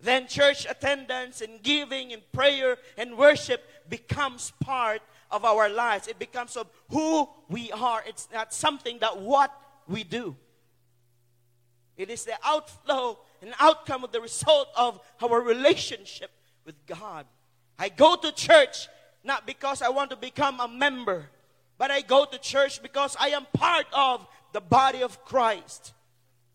Then 0.00 0.26
church 0.28 0.66
attendance 0.68 1.40
and 1.40 1.62
giving 1.62 2.12
and 2.12 2.22
prayer 2.32 2.76
and 2.96 3.16
worship 3.16 3.64
becomes 3.88 4.52
part 4.60 5.02
of 5.30 5.44
our 5.44 5.68
lives. 5.68 6.08
It 6.08 6.18
becomes 6.18 6.56
of 6.56 6.68
who 6.90 7.28
we 7.48 7.70
are. 7.72 8.02
It's 8.06 8.28
not 8.32 8.52
something 8.52 8.98
that 9.00 9.20
what 9.20 9.52
we 9.86 10.04
do. 10.04 10.36
It 11.96 12.10
is 12.10 12.24
the 12.24 12.34
outflow 12.44 13.18
and 13.42 13.52
outcome 13.58 14.04
of 14.04 14.12
the 14.12 14.20
result 14.20 14.68
of 14.76 15.00
our 15.22 15.40
relationship 15.40 16.30
with 16.64 16.74
God. 16.86 17.26
I 17.78 17.88
go 17.88 18.16
to 18.16 18.32
church 18.32 18.88
not 19.24 19.46
because 19.46 19.82
I 19.82 19.88
want 19.88 20.10
to 20.10 20.16
become 20.16 20.60
a 20.60 20.68
member, 20.68 21.26
but 21.76 21.90
I 21.90 22.00
go 22.00 22.24
to 22.24 22.38
church 22.38 22.82
because 22.82 23.16
I 23.18 23.28
am 23.28 23.46
part 23.52 23.86
of 23.92 24.26
the 24.52 24.60
body 24.60 25.02
of 25.02 25.24
Christ. 25.24 25.92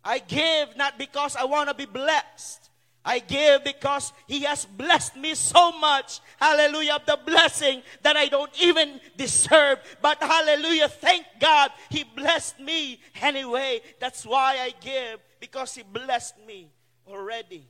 I 0.04 0.20
give 0.20 0.76
not 0.76 0.98
because 0.98 1.36
I 1.36 1.46
want 1.46 1.70
to 1.70 1.76
be 1.76 1.86
blessed. 1.86 2.63
I 3.06 3.20
give 3.20 3.64
because 3.64 4.14
He 4.28 4.42
has 4.44 4.66
blessed 4.66 5.18
me 5.18 5.36
so 5.36 5.72
much. 5.74 6.22
Hallelujah. 6.40 7.00
The 7.06 7.20
blessing 7.26 7.82
that 8.02 8.16
I 8.16 8.28
don't 8.28 8.52
even 8.62 9.00
deserve. 9.18 9.80
But 10.02 10.22
hallelujah. 10.22 10.88
Thank 10.88 11.26
God 11.40 11.72
He 11.90 12.04
blessed 12.04 12.60
me 12.60 13.00
anyway. 13.22 13.82
That's 14.00 14.26
why 14.26 14.58
I 14.60 14.74
give 14.80 15.20
because 15.40 15.76
He 15.76 15.84
blessed 15.84 16.36
me 16.48 16.70
already. 17.08 17.68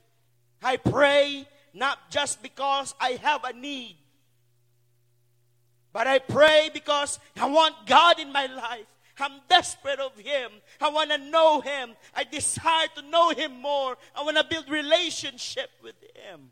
I 0.62 0.78
pray 0.78 1.48
not 1.74 2.12
just 2.12 2.44
because 2.44 2.94
I 3.00 3.20
have 3.24 3.44
a 3.44 3.54
need, 3.54 3.98
but 5.92 6.08
I 6.08 6.20
pray 6.20 6.70
because 6.74 7.20
I 7.40 7.50
want 7.50 7.75
God 7.86 8.20
in 8.20 8.32
my 8.32 8.46
life. 8.46 8.86
I'm 9.20 9.41
desperate 9.50 10.00
of 10.00 10.17
Him. 10.17 10.51
I 10.82 10.89
want 10.89 11.12
to 11.12 11.17
know 11.17 11.62
Him. 11.62 11.91
I 12.15 12.24
desire 12.24 12.88
to 12.96 13.01
know 13.03 13.29
Him 13.29 13.62
more. 13.62 13.98
I 14.15 14.24
want 14.24 14.38
to 14.38 14.43
build 14.43 14.70
relationship 14.70 15.70
with 15.82 15.96
Him. 16.15 16.51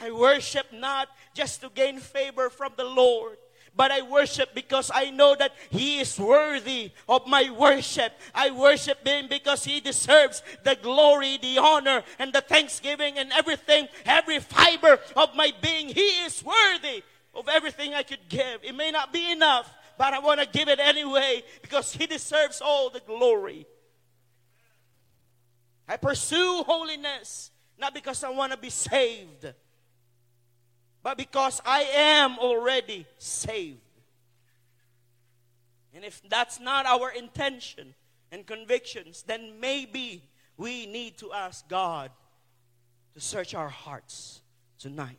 I 0.00 0.10
worship 0.10 0.66
not 0.72 1.08
just 1.34 1.60
to 1.62 1.70
gain 1.70 2.00
favor 2.00 2.50
from 2.50 2.72
the 2.76 2.84
Lord, 2.84 3.38
but 3.74 3.90
I 3.90 4.02
worship 4.02 4.54
because 4.54 4.90
I 4.92 5.10
know 5.10 5.36
that 5.36 5.52
He 5.70 6.00
is 6.00 6.18
worthy 6.18 6.92
of 7.08 7.26
my 7.26 7.50
worship. 7.50 8.12
I 8.34 8.50
worship 8.50 9.06
Him 9.06 9.28
because 9.28 9.64
He 9.64 9.80
deserves 9.80 10.42
the 10.64 10.76
glory, 10.76 11.38
the 11.40 11.58
honor, 11.58 12.02
and 12.18 12.32
the 12.32 12.40
thanksgiving 12.40 13.18
and 13.18 13.32
everything, 13.32 13.88
every 14.04 14.40
fiber 14.40 14.98
of 15.14 15.34
my 15.34 15.52
being. 15.62 15.88
He 15.88 16.24
is 16.24 16.42
worthy 16.42 17.02
of 17.34 17.48
everything 17.48 17.94
I 17.94 18.02
could 18.02 18.28
give. 18.28 18.60
It 18.62 18.74
may 18.74 18.90
not 18.90 19.12
be 19.12 19.30
enough, 19.30 19.72
but 19.98 20.14
I 20.14 20.18
want 20.18 20.40
to 20.40 20.46
give 20.46 20.68
it 20.68 20.78
anyway 20.78 21.42
because 21.62 21.92
He 21.92 22.06
deserves 22.06 22.60
all 22.60 22.90
the 22.90 23.00
glory. 23.00 23.66
I 25.88 25.96
pursue 25.96 26.64
holiness 26.66 27.50
not 27.78 27.94
because 27.94 28.24
I 28.24 28.30
want 28.30 28.52
to 28.52 28.58
be 28.58 28.70
saved, 28.70 29.52
but 31.02 31.18
because 31.18 31.60
I 31.64 31.82
am 31.82 32.38
already 32.38 33.06
saved. 33.18 33.80
And 35.94 36.04
if 36.04 36.22
that's 36.28 36.60
not 36.60 36.86
our 36.86 37.10
intention 37.10 37.94
and 38.30 38.46
convictions, 38.46 39.24
then 39.26 39.60
maybe 39.60 40.22
we 40.56 40.86
need 40.86 41.18
to 41.18 41.32
ask 41.32 41.68
God 41.68 42.10
to 43.14 43.20
search 43.20 43.54
our 43.54 43.68
hearts 43.68 44.42
tonight. 44.78 45.18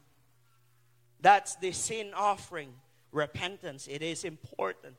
That's 1.19 1.55
the 1.55 1.72
sin 1.72 2.12
offering 2.15 2.74
repentance. 3.12 3.88
It 3.88 4.02
is 4.02 4.24
important. 4.24 4.96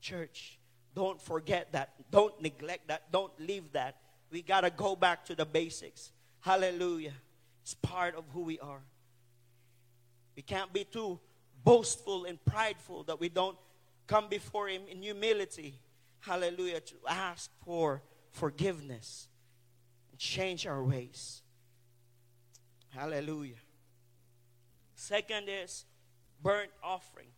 Church, 0.00 0.58
don't 0.94 1.20
forget 1.20 1.72
that. 1.72 1.94
Don't 2.10 2.40
neglect 2.40 2.88
that. 2.88 3.12
Don't 3.12 3.32
leave 3.38 3.72
that. 3.72 3.96
We 4.30 4.42
got 4.42 4.62
to 4.62 4.70
go 4.70 4.96
back 4.96 5.24
to 5.26 5.34
the 5.34 5.44
basics. 5.44 6.12
Hallelujah. 6.40 7.12
It's 7.62 7.74
part 7.74 8.14
of 8.14 8.24
who 8.32 8.42
we 8.42 8.58
are. 8.60 8.82
We 10.36 10.42
can't 10.42 10.72
be 10.72 10.84
too 10.84 11.20
boastful 11.62 12.24
and 12.24 12.42
prideful 12.44 13.04
that 13.04 13.20
we 13.20 13.28
don't 13.28 13.56
come 14.06 14.28
before 14.28 14.68
Him 14.68 14.82
in 14.90 15.02
humility. 15.02 15.78
Hallelujah. 16.20 16.80
To 16.80 16.94
ask 17.08 17.50
for 17.64 18.02
forgiveness 18.32 19.28
and 20.10 20.18
change 20.18 20.66
our 20.66 20.82
ways. 20.82 21.42
Hallelujah. 22.90 23.54
Second 24.94 25.48
is 25.48 25.84
burnt 26.42 26.70
offering. 26.82 27.28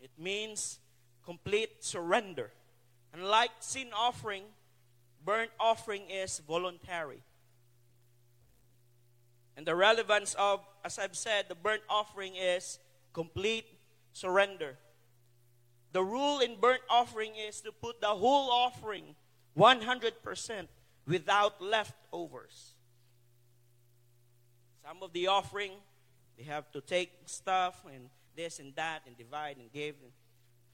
It 0.00 0.10
means 0.18 0.78
complete 1.24 1.84
surrender. 1.84 2.52
Unlike 3.12 3.50
sin 3.60 3.88
offering, 3.96 4.42
burnt 5.24 5.50
offering 5.58 6.10
is 6.10 6.40
voluntary. 6.46 7.22
And 9.56 9.66
the 9.66 9.74
relevance 9.74 10.34
of, 10.38 10.60
as 10.84 10.98
I've 10.98 11.16
said, 11.16 11.46
the 11.48 11.54
burnt 11.54 11.82
offering 11.88 12.36
is 12.36 12.78
complete 13.12 13.64
surrender. 14.12 14.76
The 15.92 16.04
rule 16.04 16.40
in 16.40 16.60
burnt 16.60 16.82
offering 16.90 17.32
is 17.36 17.62
to 17.62 17.72
put 17.72 18.00
the 18.02 18.08
whole 18.08 18.50
offering 18.50 19.14
100% 19.56 20.68
without 21.06 21.62
leftovers. 21.62 22.74
Some 24.86 25.02
of 25.02 25.12
the 25.12 25.28
offering, 25.28 25.72
they 26.36 26.44
have 26.44 26.70
to 26.72 26.80
take 26.80 27.10
stuff 27.24 27.82
and 27.92 28.10
this 28.36 28.58
and 28.58 28.74
that 28.76 29.02
and 29.06 29.16
divide 29.16 29.56
and 29.56 29.72
give. 29.72 29.94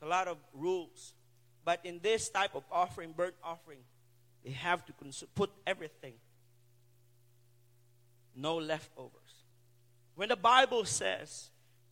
a 0.00 0.06
lot 0.06 0.26
of 0.26 0.36
rules. 0.52 1.14
But 1.64 1.80
in 1.84 2.00
this 2.02 2.28
type 2.28 2.56
of 2.56 2.64
offering, 2.72 3.12
burnt 3.12 3.36
offering, 3.42 3.78
they 4.44 4.50
have 4.50 4.84
to 4.86 4.92
cons- 4.92 5.24
put 5.34 5.50
everything. 5.64 6.14
No 8.34 8.56
leftovers. 8.56 9.12
When 10.16 10.28
the 10.28 10.36
Bible 10.36 10.84
says 10.84 11.50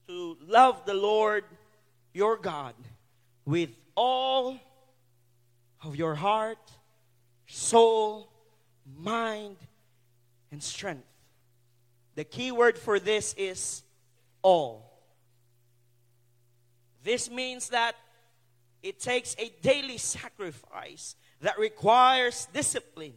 to 0.08 0.36
love 0.46 0.84
the 0.86 0.94
Lord 0.94 1.44
your 2.12 2.36
God 2.36 2.74
with 3.44 3.70
all 3.94 4.58
of 5.84 5.96
your 5.96 6.14
heart, 6.14 6.58
soul, 7.46 8.28
mind, 8.98 9.56
and 10.50 10.62
strength. 10.62 11.06
The 12.16 12.24
key 12.24 12.52
word 12.52 12.76
for 12.76 12.98
this 12.98 13.34
is 13.38 13.82
all. 14.42 14.89
This 17.02 17.30
means 17.30 17.70
that 17.70 17.96
it 18.82 19.00
takes 19.00 19.34
a 19.38 19.52
daily 19.62 19.98
sacrifice 19.98 21.16
that 21.40 21.58
requires 21.58 22.46
discipline. 22.52 23.14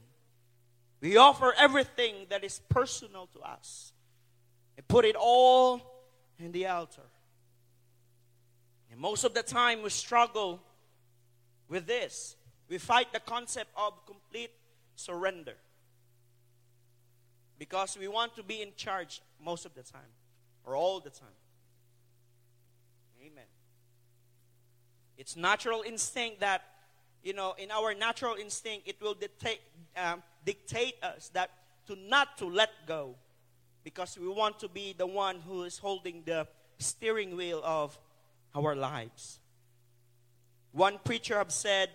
We 1.01 1.17
offer 1.17 1.53
everything 1.57 2.27
that 2.29 2.43
is 2.43 2.61
personal 2.69 3.27
to 3.33 3.39
us 3.41 3.93
and 4.77 4.87
put 4.87 5.05
it 5.05 5.15
all 5.17 5.81
in 6.39 6.51
the 6.51 6.67
altar. 6.67 7.01
And 8.91 8.99
most 8.99 9.23
of 9.23 9.33
the 9.33 9.43
time, 9.43 9.81
we 9.81 9.89
struggle 9.89 10.61
with 11.67 11.87
this. 11.87 12.35
We 12.69 12.77
fight 12.77 13.11
the 13.11 13.19
concept 13.19 13.71
of 13.75 13.93
complete 14.05 14.51
surrender 14.95 15.55
because 17.57 17.97
we 17.97 18.07
want 18.07 18.35
to 18.35 18.43
be 18.43 18.61
in 18.61 18.69
charge 18.75 19.21
most 19.43 19.65
of 19.65 19.73
the 19.73 19.83
time 19.83 20.01
or 20.63 20.75
all 20.75 20.99
the 20.99 21.09
time. 21.09 21.27
Amen. 23.21 23.43
It's 25.17 25.35
natural 25.35 25.83
instinct 25.83 26.39
that, 26.39 26.63
you 27.23 27.33
know, 27.33 27.53
in 27.57 27.71
our 27.71 27.93
natural 27.93 28.35
instinct, 28.35 28.87
it 28.87 29.01
will 29.01 29.13
dictate, 29.13 29.61
um, 29.95 30.23
dictate 30.45 30.95
us 31.03 31.29
that 31.33 31.51
to 31.87 31.95
not 31.95 32.37
to 32.37 32.45
let 32.45 32.69
go 32.87 33.15
because 33.83 34.17
we 34.17 34.27
want 34.27 34.59
to 34.59 34.69
be 34.69 34.93
the 34.97 35.05
one 35.05 35.39
who 35.47 35.63
is 35.63 35.77
holding 35.77 36.23
the 36.25 36.47
steering 36.79 37.35
wheel 37.35 37.61
of 37.63 37.97
our 38.55 38.75
lives. 38.75 39.39
One 40.71 40.99
preacher 41.03 41.37
have 41.37 41.51
said, 41.51 41.89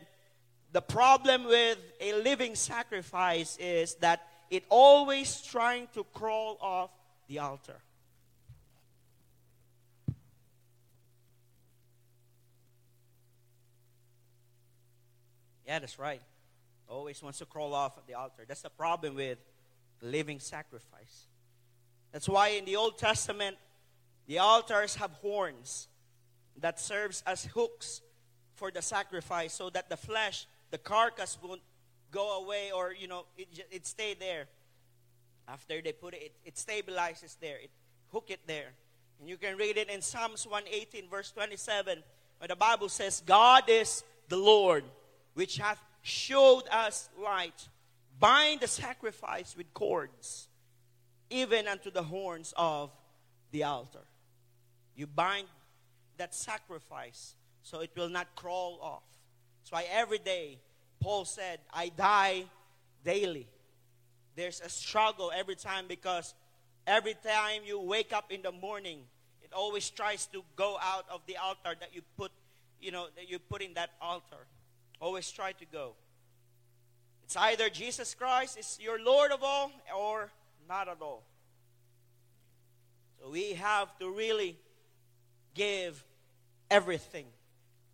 the 0.73 0.83
problem 0.83 1.45
with 1.45 1.79
a 2.01 2.13
living 2.23 2.55
sacrifice 2.55 3.57
is 3.59 3.95
that 3.97 4.21
it 4.51 4.65
always 4.69 5.41
trying 5.43 5.89
to 5.95 6.05
crawl 6.13 6.59
off 6.61 6.91
the 7.27 7.39
altar. 7.39 7.77
Yeah, 15.69 15.81
that's 15.81 15.99
right. 15.99 16.23
Always 16.89 17.23
wants 17.23 17.41
to 17.41 17.45
crawl 17.45 17.75
off 17.75 17.93
the 18.07 18.15
altar. 18.15 18.45
That's 18.49 18.63
the 18.63 18.71
problem 18.71 19.15
with 19.17 19.37
living 20.01 20.41
sacrifice. 20.41 21.27
That's 22.11 22.27
why 22.27 22.49
in 22.49 22.65
the 22.65 22.77
Old 22.77 22.97
Testament, 22.97 23.59
the 24.27 24.39
altars 24.39 24.95
have 24.95 25.11
horns 25.13 25.89
that 26.61 26.81
serves 26.81 27.23
as 27.27 27.45
hooks 27.45 28.01
for 28.55 28.71
the 28.71 28.81
sacrifice 28.81 29.53
so 29.53 29.69
that 29.69 29.91
the 29.91 29.97
flesh, 29.99 30.47
the 30.71 30.79
carcass 30.79 31.37
won't 31.43 31.61
go 32.11 32.43
away 32.43 32.73
or, 32.75 32.95
you 32.99 33.07
know, 33.07 33.27
it, 33.37 33.49
it 33.71 33.87
stay 33.87 34.15
there. 34.15 34.47
After 35.47 35.83
they 35.83 35.93
put 35.93 36.15
it, 36.15 36.23
it, 36.23 36.33
it 36.47 36.55
stabilizes 36.55 37.37
there. 37.41 37.59
It 37.63 37.71
hook 38.11 38.31
it 38.31 38.41
there. 38.47 38.73
And 39.21 39.29
you 39.29 39.37
can 39.37 39.59
read 39.59 39.77
it 39.77 39.91
in 39.91 40.01
Psalms 40.01 40.47
118, 40.47 41.11
verse 41.11 41.31
27, 41.33 42.03
where 42.39 42.49
the 42.49 42.57
Bible 42.57 42.89
says, 42.89 43.23
God 43.27 43.65
is 43.69 44.03
the 44.29 44.39
Lord, 44.39 44.85
which 45.39 45.59
hath 45.59 45.81
showed 46.03 46.65
us 46.73 47.09
light. 47.23 47.69
Bind 48.19 48.59
the 48.59 48.67
sacrifice 48.67 49.55
with 49.57 49.73
cords, 49.73 50.49
even 51.31 51.69
unto 51.69 51.93
the 51.93 52.03
horns 52.03 52.53
of 52.57 52.91
the 53.53 53.63
altar. 53.63 54.05
You 54.97 55.07
bind 55.07 55.47
that 56.17 56.35
sacrifice 56.35 57.37
so 57.63 57.79
it 57.79 57.93
will 57.97 58.09
not 58.09 58.35
crawl 58.35 58.81
off. 58.83 59.05
That's 59.61 59.71
why 59.71 59.85
every 59.93 60.19
day, 60.19 60.59
Paul 60.99 61.25
said, 61.25 61.61
I 61.73 61.91
die 61.91 62.47
daily. 63.05 63.47
There's 64.35 64.61
a 64.61 64.69
struggle 64.69 65.31
every 65.33 65.55
time 65.55 65.85
because 65.87 66.35
every 66.85 67.15
time 67.15 67.63
you 67.65 67.79
wake 67.79 68.13
up 68.13 68.33
in 68.33 68.43
the 68.43 68.51
morning, 68.51 69.03
it 69.41 69.53
always 69.53 69.89
tries 69.89 70.27
to 70.33 70.43
go 70.57 70.79
out 70.83 71.05
of 71.09 71.21
the 71.29 71.37
altar 71.37 71.77
that 71.79 71.95
you 71.95 72.03
put, 72.17 72.33
you 72.81 72.91
know, 72.91 73.07
that 73.15 73.31
you 73.31 73.39
put 73.39 73.63
in 73.63 73.75
that 73.75 73.91
altar. 74.03 74.49
Always 75.01 75.31
try 75.31 75.53
to 75.53 75.65
go. 75.65 75.95
It's 77.23 77.37
either 77.37 77.69
Jesus 77.69 78.15
Christ 78.15 78.59
is 78.59 78.79
your 78.81 78.99
Lord 79.03 79.33
of 79.33 79.43
all 79.43 79.71
or 79.97 80.31
not 80.69 80.89
at 80.89 81.01
all. 81.01 81.25
So 83.21 83.31
we 83.31 83.53
have 83.53 83.97
to 83.99 84.11
really 84.11 84.57
give 85.55 86.03
everything, 86.71 87.27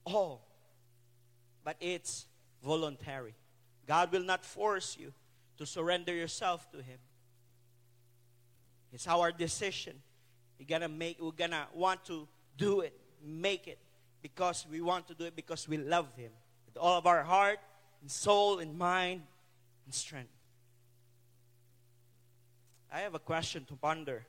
all. 0.04 0.46
But 1.64 1.76
it's 1.80 2.26
voluntary. 2.62 3.34
God 3.86 4.12
will 4.12 4.22
not 4.22 4.44
force 4.44 4.96
you 4.98 5.12
to 5.58 5.66
surrender 5.66 6.14
yourself 6.14 6.70
to 6.70 6.78
Him. 6.78 6.98
It's 8.92 9.08
our 9.08 9.32
decision. 9.32 9.96
We're 10.58 10.66
gonna 10.66 10.88
make. 10.88 11.20
We're 11.20 11.32
gonna 11.32 11.66
want 11.74 12.04
to 12.06 12.28
do 12.56 12.80
it, 12.80 12.96
make 13.22 13.66
it, 13.66 13.78
because 14.22 14.64
we 14.70 14.80
want 14.80 15.08
to 15.08 15.14
do 15.14 15.24
it 15.24 15.34
because 15.34 15.68
we 15.68 15.78
love 15.78 16.06
Him 16.16 16.30
all 16.78 16.98
of 16.98 17.06
our 17.06 17.22
heart, 17.22 17.58
and 18.00 18.10
soul, 18.10 18.58
and 18.58 18.76
mind, 18.76 19.22
and 19.84 19.94
strength. 19.94 20.30
I 22.92 23.00
have 23.00 23.14
a 23.14 23.18
question 23.18 23.64
to 23.66 23.74
ponder. 23.74 24.24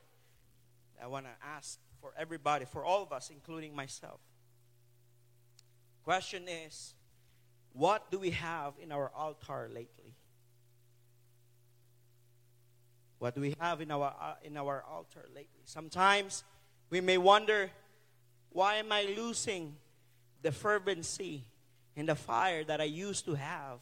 I 1.02 1.08
want 1.08 1.26
to 1.26 1.32
ask 1.46 1.80
for 2.02 2.14
everybody, 2.18 2.66
for 2.66 2.84
all 2.84 3.04
of 3.04 3.12
us, 3.12 3.30
including 3.30 3.76
myself. 3.76 4.20
Question 6.04 6.48
is, 6.48 6.94
what 7.74 8.10
do 8.12 8.20
we 8.20 8.30
have 8.30 8.74
in 8.82 8.92
our 8.92 9.12
altar 9.16 9.70
lately? 9.74 10.16
What 13.20 13.36
do 13.36 13.42
we 13.42 13.56
have 13.60 13.82
in 13.82 13.92
our 13.92 14.14
uh, 14.20 14.36
in 14.44 14.56
our 14.56 14.84
altar 14.84 15.26
lately? 15.30 15.64
Sometimes 15.66 16.44
we 16.90 17.02
may 17.02 17.18
wonder, 17.18 17.72
why 18.50 18.76
am 18.76 18.92
I 18.92 19.04
losing 19.18 19.76
the 20.42 20.52
fervency 20.52 21.46
and 21.96 22.10
the 22.10 22.16
fire 22.16 22.64
that 22.64 22.82
I 22.82 22.86
used 22.86 23.26
to 23.26 23.36
have 23.36 23.80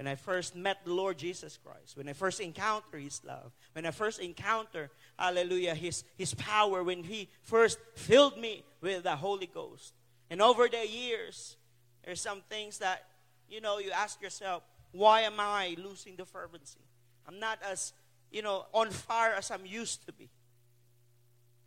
when 0.00 0.06
I 0.06 0.14
first 0.14 0.56
met 0.56 0.78
the 0.86 0.94
Lord 0.94 1.18
Jesus 1.18 1.58
Christ, 1.62 1.94
when 1.94 2.08
I 2.08 2.14
first 2.14 2.40
encounter 2.40 2.96
His 2.96 3.20
love, 3.22 3.52
when 3.74 3.84
I 3.84 3.90
first 3.90 4.18
encounter, 4.18 4.90
hallelujah, 5.18 5.74
His, 5.74 6.04
His 6.16 6.32
power, 6.32 6.82
when 6.82 7.04
He 7.04 7.28
first 7.42 7.78
filled 7.96 8.38
me 8.38 8.64
with 8.80 9.02
the 9.02 9.14
Holy 9.14 9.46
Ghost. 9.46 9.92
And 10.30 10.40
over 10.40 10.68
the 10.68 10.88
years, 10.88 11.58
there's 12.02 12.18
some 12.18 12.40
things 12.48 12.78
that, 12.78 13.04
you 13.46 13.60
know, 13.60 13.78
you 13.78 13.90
ask 13.90 14.22
yourself, 14.22 14.62
why 14.92 15.20
am 15.20 15.34
I 15.38 15.76
losing 15.78 16.16
the 16.16 16.24
fervency? 16.24 16.80
I'm 17.28 17.38
not 17.38 17.58
as, 17.62 17.92
you 18.30 18.40
know, 18.40 18.64
on 18.72 18.88
fire 18.88 19.34
as 19.34 19.50
I'm 19.50 19.66
used 19.66 20.06
to 20.06 20.14
be. 20.14 20.30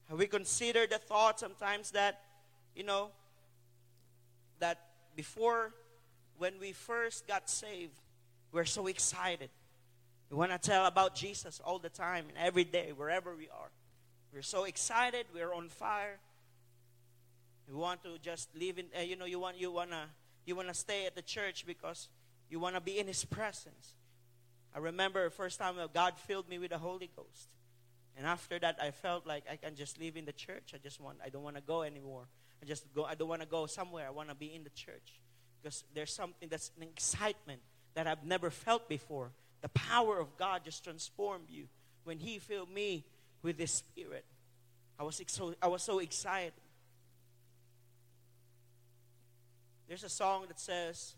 We 0.09 0.25
considered 0.25 0.89
the 0.89 0.97
thought 0.97 1.39
sometimes 1.39 1.91
that, 1.91 2.21
you 2.75 2.83
know, 2.83 3.11
that 4.63 4.79
before, 5.13 5.73
when 6.37 6.53
we 6.57 6.71
first 6.71 7.27
got 7.27 7.49
saved, 7.49 7.99
we're 8.53 8.63
so 8.63 8.87
excited. 8.87 9.49
We 10.29 10.37
want 10.37 10.51
to 10.51 10.57
tell 10.57 10.85
about 10.85 11.15
Jesus 11.15 11.59
all 11.63 11.79
the 11.79 11.89
time 11.89 12.25
and 12.29 12.37
every 12.37 12.63
day, 12.63 12.93
wherever 12.95 13.35
we 13.35 13.49
are. 13.49 13.71
We're 14.33 14.41
so 14.41 14.63
excited. 14.63 15.25
We're 15.33 15.53
on 15.53 15.67
fire. 15.67 16.17
We 17.67 17.75
want 17.75 18.03
to 18.05 18.17
just 18.19 18.55
live 18.55 18.79
in. 18.79 18.85
Uh, 18.97 19.01
you 19.01 19.17
know, 19.17 19.25
you 19.25 19.37
want 19.37 19.59
you 19.59 19.69
wanna 19.69 20.05
you 20.45 20.55
wanna 20.55 20.73
stay 20.73 21.05
at 21.05 21.15
the 21.15 21.21
church 21.21 21.65
because 21.67 22.07
you 22.49 22.59
wanna 22.59 22.81
be 22.81 22.99
in 22.99 23.07
His 23.07 23.25
presence. 23.25 23.95
I 24.73 24.79
remember 24.79 25.29
first 25.29 25.59
time 25.59 25.75
God 25.93 26.13
filled 26.17 26.47
me 26.49 26.57
with 26.57 26.71
the 26.71 26.77
Holy 26.77 27.09
Ghost, 27.15 27.49
and 28.17 28.25
after 28.25 28.57
that, 28.59 28.77
I 28.81 28.91
felt 28.91 29.27
like 29.27 29.43
I 29.51 29.57
can 29.57 29.75
just 29.75 29.99
live 29.99 30.15
in 30.17 30.25
the 30.25 30.33
church. 30.33 30.73
I 30.73 30.77
just 30.77 30.99
want. 30.99 31.19
I 31.23 31.29
don't 31.29 31.43
want 31.43 31.57
to 31.57 31.61
go 31.61 31.83
anymore. 31.83 32.27
I 32.63 32.65
just 32.65 32.85
go. 32.95 33.03
I 33.03 33.15
don't 33.15 33.27
want 33.27 33.41
to 33.41 33.47
go 33.47 33.65
somewhere. 33.65 34.07
I 34.07 34.11
want 34.11 34.29
to 34.29 34.35
be 34.35 34.55
in 34.55 34.63
the 34.63 34.69
church 34.69 35.19
because 35.61 35.83
there's 35.93 36.13
something 36.13 36.47
that's 36.47 36.71
an 36.77 36.83
excitement 36.83 37.59
that 37.93 38.07
I've 38.07 38.23
never 38.23 38.49
felt 38.49 38.87
before. 38.87 39.31
The 39.61 39.67
power 39.69 40.17
of 40.17 40.37
God 40.37 40.61
just 40.63 40.81
transformed 40.81 41.49
you 41.49 41.65
when 42.05 42.19
He 42.19 42.39
filled 42.39 42.71
me 42.71 43.03
with 43.41 43.59
His 43.59 43.71
Spirit. 43.71 44.23
I 44.97 45.03
was 45.03 45.21
so, 45.27 45.53
I 45.61 45.67
was 45.67 45.83
so 45.83 45.99
excited. 45.99 46.53
There's 49.89 50.05
a 50.05 50.09
song 50.09 50.45
that 50.47 50.59
says, 50.59 51.15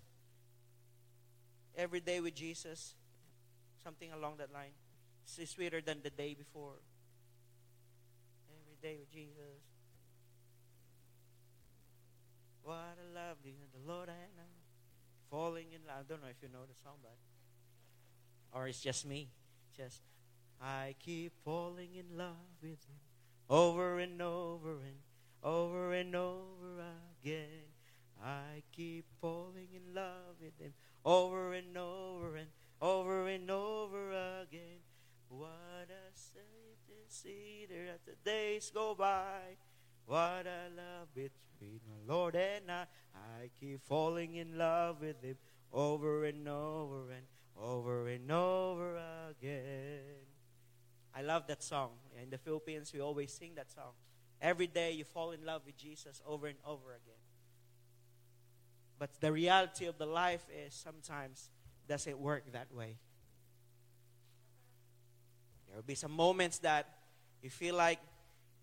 Every 1.77 1.99
day 1.99 2.21
with 2.21 2.33
Jesus, 2.33 2.95
something 3.83 4.11
along 4.11 4.37
that 4.37 4.51
line. 4.51 4.73
It's 5.25 5.51
sweeter 5.51 5.79
than 5.79 5.99
the 6.01 6.09
day 6.09 6.33
before. 6.33 6.79
Every 8.49 8.77
day 8.81 8.97
with 8.99 9.11
Jesus. 9.11 9.74
What 12.65 12.97
a 12.97 13.13
love 13.13 13.37
the 13.43 13.53
Lord 13.87 14.09
I. 14.09 14.13
Falling 15.29 15.67
in 15.71 15.81
love. 15.87 15.97
I 15.99 16.03
don't 16.09 16.21
know 16.23 16.29
if 16.29 16.41
you 16.41 16.49
know 16.49 16.65
the 16.67 16.73
song, 16.83 16.95
but 17.03 17.15
or 18.51 18.67
it's 18.67 18.81
just 18.81 19.05
me. 19.05 19.29
Just 19.77 20.01
I 20.59 20.95
keep 20.97 21.33
falling 21.43 21.93
in 21.93 22.17
love 22.17 22.57
with 22.63 22.83
him 22.87 22.97
over 23.51 23.99
and 23.99 24.19
over 24.19 24.71
and 24.81 24.97
over 25.43 25.93
and 25.93 26.15
over 26.15 26.81
again. 27.21 27.69
I 28.23 28.63
keep 28.71 29.05
falling 29.21 29.67
in 29.71 29.93
love 29.93 30.41
with 30.41 30.59
him 30.59 30.73
over 31.05 31.53
and 31.53 31.77
over 31.77 32.35
and 32.35 32.47
over 32.81 33.27
and 33.27 33.51
over 33.51 34.09
again. 34.41 34.81
What 35.29 35.89
a 35.89 36.17
safe 36.17 36.81
to 36.87 36.93
see 37.09 37.67
there 37.69 37.93
as 37.93 38.01
the 38.07 38.15
days 38.27 38.71
go 38.73 38.95
by. 38.95 39.57
What 40.07 40.47
a 40.47 40.69
love 40.75 41.13
between 41.13 41.54
the 41.87 42.13
Lord 42.13 42.35
and 42.35 42.71
I. 42.71 42.85
I 43.13 43.49
keep 43.59 43.81
falling 43.81 44.35
in 44.35 44.57
love 44.57 45.01
with 45.01 45.21
him 45.21 45.37
over 45.71 46.25
and 46.25 46.47
over 46.47 47.11
and 47.11 47.25
over 47.57 48.07
and 48.07 48.31
over 48.31 48.99
again. 49.29 50.25
I 51.15 51.21
love 51.21 51.47
that 51.47 51.63
song. 51.63 51.91
In 52.21 52.29
the 52.29 52.37
Philippines, 52.37 52.91
we 52.93 52.99
always 52.99 53.31
sing 53.31 53.53
that 53.55 53.71
song. 53.71 53.93
Every 54.41 54.67
day 54.67 54.91
you 54.91 55.05
fall 55.05 55.31
in 55.31 55.45
love 55.45 55.61
with 55.65 55.77
Jesus 55.77 56.21
over 56.27 56.47
and 56.47 56.57
over 56.65 56.89
again. 56.89 57.21
But 58.99 59.19
the 59.19 59.31
reality 59.31 59.85
of 59.85 59.97
the 59.97 60.05
life 60.05 60.45
is 60.65 60.73
sometimes 60.73 61.49
doesn't 61.87 62.17
work 62.17 62.51
that 62.51 62.73
way. 62.73 62.97
There 65.67 65.75
will 65.75 65.83
be 65.83 65.95
some 65.95 66.11
moments 66.11 66.59
that 66.59 66.87
you 67.41 67.49
feel 67.49 67.75
like 67.75 67.99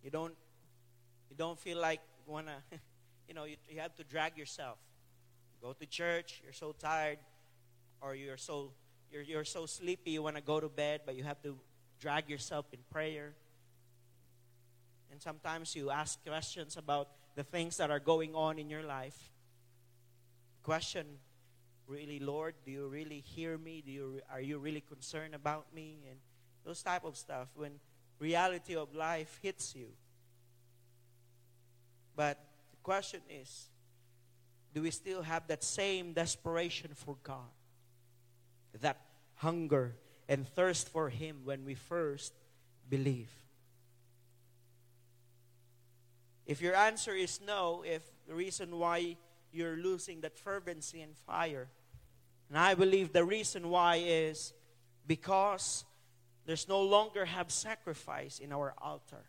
you 0.03 0.11
don't 0.11 0.35
you 1.31 1.37
don't 1.37 1.59
feel 1.59 1.79
like 1.79 2.01
wanna 2.27 2.57
you 3.33 3.35
know 3.35 3.45
you, 3.45 3.57
you 3.71 3.81
have 3.81 3.95
to 3.95 4.05
drag 4.05 4.37
yourself. 4.37 4.77
go 5.63 5.73
to 5.73 5.87
church, 5.87 6.43
you're 6.45 6.53
so 6.53 6.75
tired, 6.79 7.17
or 8.03 8.15
you're 8.15 8.37
so 8.37 8.73
you're, 9.11 9.23
you're 9.23 9.47
so 9.47 9.65
sleepy 9.65 10.11
you 10.11 10.23
want 10.23 10.37
to 10.37 10.43
go 10.43 10.61
to 10.61 10.69
bed, 10.69 11.01
but 11.07 11.17
you 11.17 11.25
have 11.25 11.41
to 11.45 11.59
drag 11.99 12.29
yourself 12.29 12.67
in 12.75 12.81
prayer. 12.91 13.33
And 15.11 15.23
sometimes 15.23 15.75
you 15.75 15.89
ask 15.89 16.23
questions 16.27 16.77
about 16.77 17.09
the 17.35 17.43
things 17.43 17.79
that 17.79 17.91
are 17.91 18.01
going 18.01 18.35
on 18.35 18.59
in 18.59 18.69
your 18.69 18.83
life. 18.83 19.31
Question 20.63 21.07
really, 21.87 22.19
Lord, 22.19 22.55
do 22.67 22.71
you 22.71 22.87
really 22.87 23.21
hear 23.21 23.57
me? 23.57 23.83
Do 23.85 23.93
you 23.93 24.21
are 24.31 24.43
you 24.43 24.59
really 24.59 24.83
concerned 24.83 25.35
about 25.35 25.75
me? 25.75 26.01
And 26.11 26.19
those 26.67 26.83
type 26.83 27.05
of 27.05 27.17
stuff 27.17 27.49
when 27.55 27.81
reality 28.19 28.77
of 28.77 28.95
life 28.95 29.39
hits 29.43 29.75
you. 29.75 29.89
But 32.15 32.39
question 32.83 33.21
is, 33.31 33.69
do 34.75 34.83
we 34.83 34.91
still 34.91 35.23
have 35.23 35.47
that 35.49 35.63
same 35.63 36.13
desperation 36.13 36.91
for 36.95 37.17
God? 37.23 37.51
that 38.81 39.01
hunger 39.35 39.95
and 40.29 40.49
thirst 40.49 40.89
for 40.89 41.09
Him 41.09 41.41
when 41.45 41.65
we 41.65 41.75
first 41.75 42.33
believe? 42.89 43.31
If 46.47 46.61
your 46.61 46.75
answer 46.75 47.13
is 47.13 47.41
no, 47.47 47.85
if 47.87 48.03
the 48.27 48.35
reason 48.35 48.79
why 48.79 49.17
you're 49.53 49.77
losing 49.77 50.21
that 50.23 50.39
fervency 50.39 51.01
and 51.03 51.17
fire, 51.17 51.69
and 52.49 52.59
I 52.59 52.75
believe 52.75 53.13
the 53.13 53.25
reason 53.25 53.69
why 53.69 53.97
is 53.97 54.53
because 55.07 55.85
there's 56.45 56.69
no 56.69 56.83
longer 56.83 57.25
have 57.25 57.51
sacrifice 57.51 58.39
in 58.39 58.53
our 58.53 58.75
altar 58.79 59.25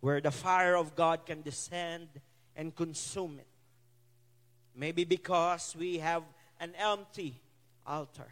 where 0.00 0.20
the 0.20 0.30
fire 0.30 0.76
of 0.76 0.94
God 0.94 1.26
can 1.26 1.42
descend 1.42 2.08
and 2.58 2.74
consume 2.74 3.38
it. 3.38 3.46
Maybe 4.74 5.04
because 5.04 5.74
we 5.78 5.98
have 5.98 6.24
an 6.60 6.72
empty 6.76 7.40
altar. 7.86 8.28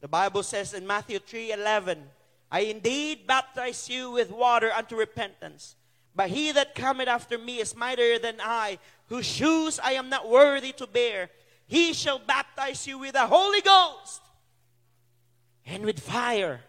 The 0.00 0.08
Bible 0.08 0.42
says 0.42 0.74
in 0.74 0.86
Matthew 0.86 1.20
3:11, 1.20 2.10
I 2.50 2.60
indeed 2.60 3.26
baptize 3.26 3.88
you 3.88 4.10
with 4.10 4.30
water 4.30 4.72
unto 4.72 4.96
repentance. 4.96 5.76
But 6.14 6.30
he 6.30 6.52
that 6.52 6.74
cometh 6.74 7.08
after 7.08 7.38
me 7.38 7.60
is 7.60 7.76
mightier 7.76 8.18
than 8.18 8.40
I, 8.40 8.78
whose 9.08 9.26
shoes 9.26 9.78
I 9.78 9.92
am 9.92 10.08
not 10.08 10.28
worthy 10.28 10.72
to 10.72 10.86
bear. 10.86 11.30
He 11.66 11.92
shall 11.92 12.18
baptize 12.18 12.86
you 12.86 12.98
with 12.98 13.12
the 13.12 13.26
Holy 13.26 13.60
Ghost 13.60 14.20
and 15.64 15.84
with 15.84 16.00
fire. 16.00 16.60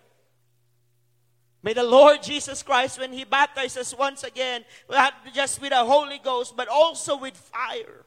May 1.64 1.74
the 1.74 1.84
Lord 1.84 2.22
Jesus 2.22 2.62
Christ, 2.62 3.00
when 3.00 3.14
He 3.14 3.24
baptizes 3.24 3.96
once 3.98 4.24
again, 4.24 4.66
not 4.90 5.14
just 5.34 5.62
with 5.62 5.70
the 5.70 5.84
Holy 5.84 6.20
Ghost, 6.20 6.56
but 6.58 6.68
also 6.68 7.18
with 7.18 7.36
fire. 7.36 8.06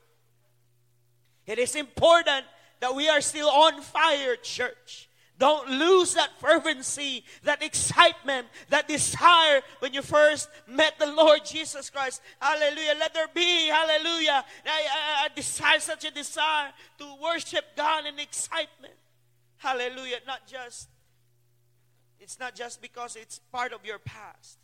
It 1.47 1.59
is 1.59 1.75
important 1.75 2.45
that 2.81 2.95
we 2.95 3.09
are 3.09 3.23
still 3.23 3.49
on 3.49 3.81
fire, 3.81 4.37
church. 4.37 5.09
Don't 5.39 5.69
lose 5.69 6.15
that 6.15 6.31
fervency, 6.39 7.25
that 7.45 7.63
excitement, 7.63 8.47
that 8.71 8.89
desire 8.89 9.61
when 9.81 9.93
you 9.93 10.01
first 10.01 10.49
met 10.67 10.99
the 10.99 11.13
Lord 11.13 11.41
Jesus 11.45 11.91
Christ. 11.91 12.23
Hallelujah. 12.41 12.95
Let 12.99 13.13
there 13.13 13.29
be, 13.35 13.69
hallelujah, 13.69 14.45
a, 14.65 15.27
a 15.27 15.35
desire, 15.35 15.79
such 15.79 16.05
a 16.05 16.11
desire 16.11 16.73
to 16.99 17.05
worship 17.23 17.65
God 17.77 18.07
in 18.07 18.19
excitement. 18.19 18.95
Hallelujah. 19.59 20.19
Not 20.27 20.47
just, 20.47 20.89
it's 22.21 22.39
not 22.39 22.55
just 22.55 22.81
because 22.81 23.17
it's 23.17 23.39
part 23.53 23.73
of 23.73 23.85
your 23.85 23.99
past. 23.99 24.59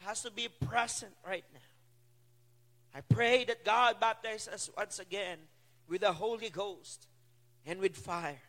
It 0.00 0.06
has 0.06 0.22
to 0.22 0.30
be 0.30 0.48
present 0.66 1.12
right 1.26 1.44
now. 1.52 1.60
I 2.94 3.00
pray 3.00 3.44
that 3.44 3.64
God 3.64 4.00
baptize 4.00 4.48
us 4.48 4.70
once 4.76 4.98
again 4.98 5.38
with 5.88 6.00
the 6.00 6.12
Holy 6.12 6.48
Ghost 6.48 7.06
and 7.66 7.80
with 7.80 7.96
fire. 7.96 8.40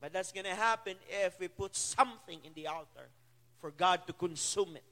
But 0.00 0.12
that's 0.12 0.32
going 0.32 0.44
to 0.44 0.54
happen 0.54 0.96
if 1.08 1.38
we 1.38 1.48
put 1.48 1.76
something 1.76 2.40
in 2.44 2.52
the 2.54 2.66
altar 2.66 3.08
for 3.60 3.70
God 3.70 4.06
to 4.06 4.12
consume 4.12 4.76
it. 4.76 4.84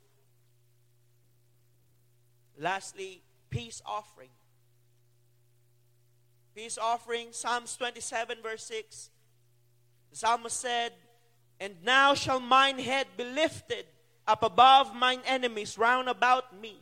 Lastly, 2.58 3.20
peace 3.50 3.82
offering. 3.84 4.28
Peace 6.54 6.78
offering, 6.78 7.28
Psalms 7.32 7.76
27, 7.76 8.38
verse 8.42 8.64
6. 8.64 9.10
The 10.10 10.16
psalmist 10.16 10.60
said, 10.60 10.92
And 11.60 11.74
now 11.84 12.14
shall 12.14 12.40
mine 12.40 12.78
head 12.78 13.06
be 13.16 13.24
lifted 13.24 13.84
up 14.26 14.42
above 14.42 14.94
mine 14.94 15.20
enemies 15.26 15.76
round 15.76 16.08
about 16.08 16.58
me. 16.58 16.76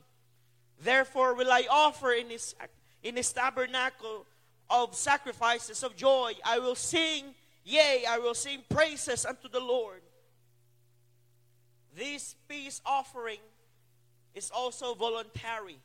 Therefore 0.81 1.35
will 1.35 1.51
I 1.51 1.67
offer 1.69 2.12
in 2.12 2.31
his, 2.31 2.55
in 3.03 3.17
his 3.17 3.33
tabernacle 3.33 4.25
of 4.71 4.95
sacrifices 4.95 5.83
of 5.83 5.97
joy. 5.97 6.35
I 6.45 6.61
will 6.61 6.77
sing 6.77 7.35
Yea, 7.69 8.05
I 8.09 8.17
will 8.17 8.35
sing 8.35 8.62
praises 8.71 9.27
unto 9.27 9.47
the 9.47 9.61
Lord. 9.61 10.01
This 11.95 12.35
peace 12.49 12.81
offering 12.87 13.41
is 14.35 14.51
also 14.51 14.95
voluntary. 14.95 15.77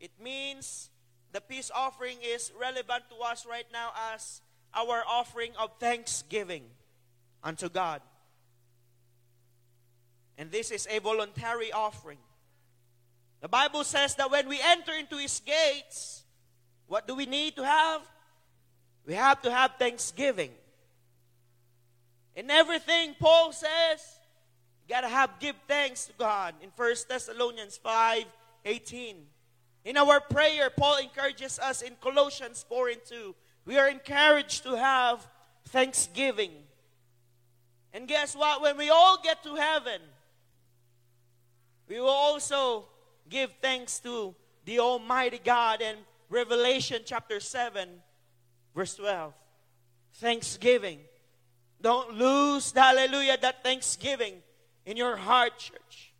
It 0.00 0.10
means 0.20 0.90
the 1.30 1.40
peace 1.40 1.70
offering 1.72 2.16
is 2.24 2.50
relevant 2.58 3.04
to 3.10 3.24
us 3.24 3.46
right 3.46 3.66
now 3.72 3.92
as 4.12 4.40
our 4.74 5.04
offering 5.06 5.52
of 5.56 5.70
thanksgiving 5.78 6.64
unto 7.42 7.68
God. 7.68 8.00
And 10.36 10.50
this 10.50 10.70
is 10.70 10.86
a 10.90 10.98
voluntary 11.00 11.72
offering. 11.72 12.18
The 13.40 13.48
Bible 13.48 13.84
says 13.84 14.14
that 14.16 14.30
when 14.30 14.48
we 14.48 14.60
enter 14.62 14.92
into 14.92 15.16
His 15.16 15.40
gates, 15.40 16.24
what 16.86 17.06
do 17.06 17.14
we 17.14 17.26
need 17.26 17.56
to 17.56 17.64
have? 17.64 18.02
We 19.06 19.14
have 19.14 19.42
to 19.42 19.50
have 19.50 19.72
thanksgiving. 19.78 20.50
In 22.34 22.50
everything, 22.50 23.14
Paul 23.18 23.52
says, 23.52 24.18
you 24.86 24.94
gotta 24.94 25.08
have 25.08 25.38
give 25.40 25.56
thanks 25.66 26.06
to 26.06 26.12
God 26.18 26.54
in 26.62 26.70
1 26.76 26.94
Thessalonians 27.08 27.76
5 27.76 28.24
18. 28.64 29.16
In 29.84 29.96
our 29.96 30.20
prayer, 30.20 30.70
Paul 30.70 30.98
encourages 30.98 31.58
us 31.58 31.82
in 31.82 31.94
Colossians 32.00 32.64
4 32.68 32.88
and 32.90 33.00
2. 33.08 33.34
We 33.64 33.78
are 33.78 33.88
encouraged 33.88 34.62
to 34.64 34.76
have 34.76 35.26
thanksgiving. 35.68 36.52
And 37.92 38.06
guess 38.06 38.36
what? 38.36 38.62
When 38.62 38.76
we 38.76 38.90
all 38.90 39.20
get 39.22 39.42
to 39.44 39.54
heaven, 39.54 40.00
we 41.88 42.00
will 42.00 42.08
also 42.08 42.86
give 43.28 43.50
thanks 43.62 43.98
to 44.00 44.34
the 44.64 44.78
Almighty 44.80 45.40
God. 45.42 45.80
And 45.80 45.98
Revelation 46.28 47.02
chapter 47.04 47.40
7 47.40 47.88
Verse 48.78 48.94
12 48.94 49.34
Thanksgiving. 50.14 51.00
Don't 51.80 52.14
lose, 52.14 52.70
hallelujah, 52.70 53.36
that 53.42 53.64
thanksgiving 53.64 54.34
in 54.86 54.96
your 54.96 55.16
heart, 55.16 55.58
church. 55.58 56.12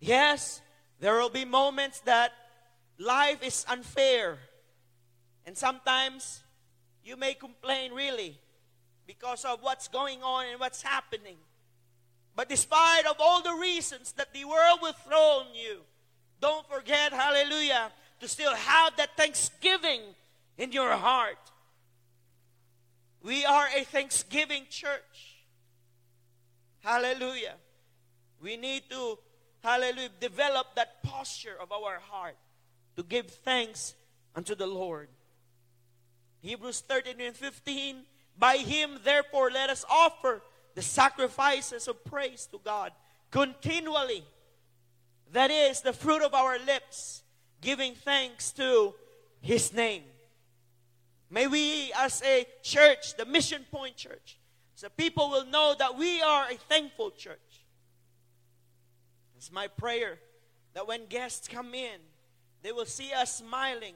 Yes, 0.00 0.62
there 1.00 1.18
will 1.18 1.28
be 1.28 1.44
moments 1.44 2.00
that 2.00 2.32
life 2.98 3.42
is 3.42 3.66
unfair. 3.68 4.38
And 5.44 5.56
sometimes 5.56 6.42
you 7.04 7.18
may 7.18 7.34
complain 7.34 7.92
really 7.92 8.38
because 9.06 9.44
of 9.44 9.62
what's 9.62 9.88
going 9.88 10.22
on 10.22 10.46
and 10.46 10.60
what's 10.60 10.82
happening. 10.82 11.36
But 12.36 12.48
despite 12.48 13.06
of 13.06 13.16
all 13.20 13.42
the 13.42 13.54
reasons 13.54 14.12
that 14.12 14.32
the 14.32 14.44
world 14.44 14.80
will 14.82 14.92
throw 14.92 15.44
on 15.46 15.54
you, 15.54 15.80
don't 16.40 16.68
forget, 16.68 17.12
hallelujah, 17.12 17.92
to 18.20 18.28
still 18.28 18.54
have 18.54 18.96
that 18.96 19.16
thanksgiving 19.16 20.00
in 20.58 20.72
your 20.72 20.92
heart. 20.92 21.38
We 23.22 23.44
are 23.44 23.68
a 23.76 23.84
thanksgiving 23.84 24.64
church. 24.68 25.36
Hallelujah. 26.80 27.54
We 28.40 28.56
need 28.56 28.82
to, 28.90 29.18
hallelujah, 29.62 30.10
develop 30.20 30.74
that 30.76 31.02
posture 31.02 31.56
of 31.60 31.72
our 31.72 31.98
heart 32.10 32.36
to 32.96 33.02
give 33.02 33.30
thanks 33.30 33.94
unto 34.34 34.54
the 34.54 34.66
Lord. 34.66 35.08
Hebrews 36.42 36.80
13 36.86 37.20
and 37.20 37.34
15. 37.34 38.02
By 38.38 38.56
him, 38.56 38.98
therefore, 39.04 39.50
let 39.50 39.70
us 39.70 39.84
offer 39.88 40.42
the 40.74 40.82
sacrifices 40.82 41.88
of 41.88 42.04
praise 42.04 42.48
to 42.50 42.60
God 42.64 42.92
continually. 43.30 44.24
That 45.32 45.50
is 45.50 45.80
the 45.80 45.92
fruit 45.92 46.22
of 46.22 46.34
our 46.34 46.58
lips, 46.58 47.22
giving 47.60 47.94
thanks 47.94 48.52
to 48.52 48.94
his 49.40 49.72
name. 49.72 50.02
May 51.30 51.48
we, 51.48 51.92
as 51.96 52.22
a 52.22 52.46
church, 52.62 53.16
the 53.16 53.24
Mission 53.24 53.64
Point 53.72 53.96
Church, 53.96 54.38
so 54.76 54.88
people 54.88 55.30
will 55.30 55.46
know 55.46 55.74
that 55.78 55.96
we 55.96 56.22
are 56.22 56.46
a 56.48 56.54
thankful 56.54 57.10
church. 57.10 57.64
It's 59.36 59.50
my 59.50 59.66
prayer 59.66 60.18
that 60.74 60.86
when 60.86 61.06
guests 61.06 61.48
come 61.48 61.74
in, 61.74 61.98
they 62.62 62.72
will 62.72 62.86
see 62.86 63.12
us 63.12 63.36
smiling 63.36 63.94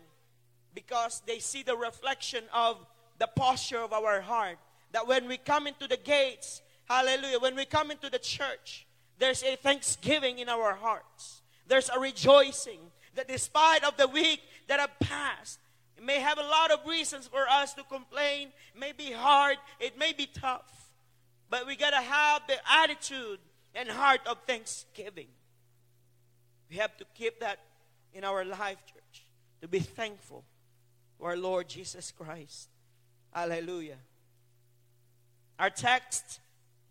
because 0.74 1.22
they 1.26 1.38
see 1.38 1.62
the 1.62 1.76
reflection 1.76 2.44
of 2.52 2.84
the 3.18 3.26
posture 3.26 3.78
of 3.78 3.92
our 3.92 4.20
heart. 4.20 4.58
That 4.92 5.06
when 5.06 5.28
we 5.28 5.36
come 5.36 5.66
into 5.66 5.86
the 5.86 5.96
gates, 5.96 6.62
hallelujah, 6.88 7.38
when 7.40 7.56
we 7.56 7.64
come 7.64 7.90
into 7.90 8.08
the 8.08 8.18
church, 8.18 8.86
there's 9.18 9.42
a 9.42 9.56
thanksgiving 9.56 10.38
in 10.38 10.48
our 10.48 10.74
hearts. 10.74 11.42
There's 11.66 11.90
a 11.90 11.98
rejoicing 11.98 12.78
that 13.14 13.28
despite 13.28 13.84
of 13.84 13.96
the 13.96 14.08
week 14.08 14.40
that 14.68 14.80
have 14.80 14.98
passed, 15.00 15.58
it 15.96 16.04
may 16.04 16.20
have 16.20 16.38
a 16.38 16.42
lot 16.42 16.70
of 16.70 16.86
reasons 16.86 17.26
for 17.26 17.46
us 17.48 17.74
to 17.74 17.82
complain. 17.82 18.48
It 18.74 18.80
may 18.80 18.92
be 18.92 19.12
hard. 19.12 19.56
It 19.80 19.98
may 19.98 20.12
be 20.12 20.26
tough. 20.26 20.90
But 21.50 21.66
we 21.66 21.76
got 21.76 21.90
to 21.90 21.96
have 21.96 22.42
the 22.46 22.56
attitude 22.70 23.40
and 23.74 23.88
heart 23.88 24.20
of 24.26 24.38
thanksgiving. 24.46 25.26
We 26.70 26.76
have 26.76 26.96
to 26.98 27.04
keep 27.14 27.40
that 27.40 27.58
in 28.14 28.24
our 28.24 28.44
life, 28.44 28.78
church, 28.86 29.26
to 29.60 29.68
be 29.68 29.80
thankful 29.80 30.44
to 31.18 31.24
our 31.24 31.36
Lord 31.36 31.68
Jesus 31.68 32.12
Christ. 32.12 32.68
Hallelujah. 33.32 33.98
Our 35.58 35.70
text 35.70 36.40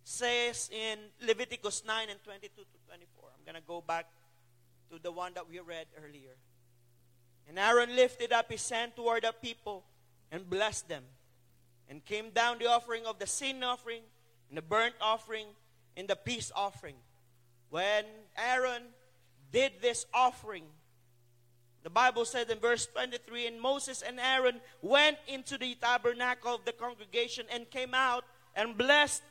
says 0.04 0.70
in 0.72 1.00
Leviticus 1.26 1.84
9 1.86 2.10
and 2.10 2.24
22 2.24 2.48
to 2.56 2.66
24. 2.88 3.30
I'm 3.38 3.46
going 3.46 3.62
to 3.62 3.68
go 3.68 3.82
back 3.82 4.08
to 4.92 5.00
the 5.02 5.12
one 5.12 5.34
that 5.34 5.50
we 5.50 5.60
read 5.60 5.88
earlier. 5.98 6.36
And 7.48 7.58
Aaron 7.58 7.96
lifted 7.96 8.32
up 8.34 8.52
his 8.52 8.70
hand 8.70 8.94
toward 8.96 9.24
the 9.24 9.34
people 9.42 9.84
and 10.32 10.50
blessed 10.50 10.90
them. 10.90 11.04
And 11.90 12.04
came 12.04 12.32
down 12.32 12.60
the 12.60 12.68
offering 12.68 13.06
of 13.06 13.18
the 13.18 13.28
sin 13.28 13.64
offering, 13.64 14.02
and 14.50 14.58
the 14.58 14.62
burnt 14.62 14.96
offering, 15.00 15.46
and 15.96 16.08
the 16.08 16.18
peace 16.18 16.52
offering. 16.54 16.96
When 17.70 18.04
Aaron 18.38 18.84
did 19.54 19.72
this 19.82 20.06
offering, 20.14 20.66
the 21.84 21.90
Bible 21.90 22.26
said 22.26 22.50
in 22.50 22.60
verse 22.60 22.86
23 22.88 23.48
And 23.48 23.62
Moses 23.62 24.02
and 24.02 24.20
Aaron 24.20 24.60
went 24.82 25.18
into 25.28 25.58
the 25.58 25.76
tabernacle 25.76 26.56
of 26.56 26.66
the 26.66 26.74
congregation 26.74 27.46
and 27.52 27.70
came 27.70 27.94
out 27.94 28.26
and 28.56 28.78
blessed 28.78 29.24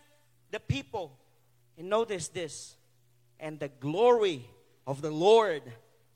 the 0.51 0.61
people. 0.61 1.19
And 1.77 1.91
notice 1.91 2.29
this 2.29 2.77
and 3.39 3.61
the 3.61 3.69
glory 3.69 4.49
of 4.87 5.03
the 5.03 5.11
Lord 5.11 5.63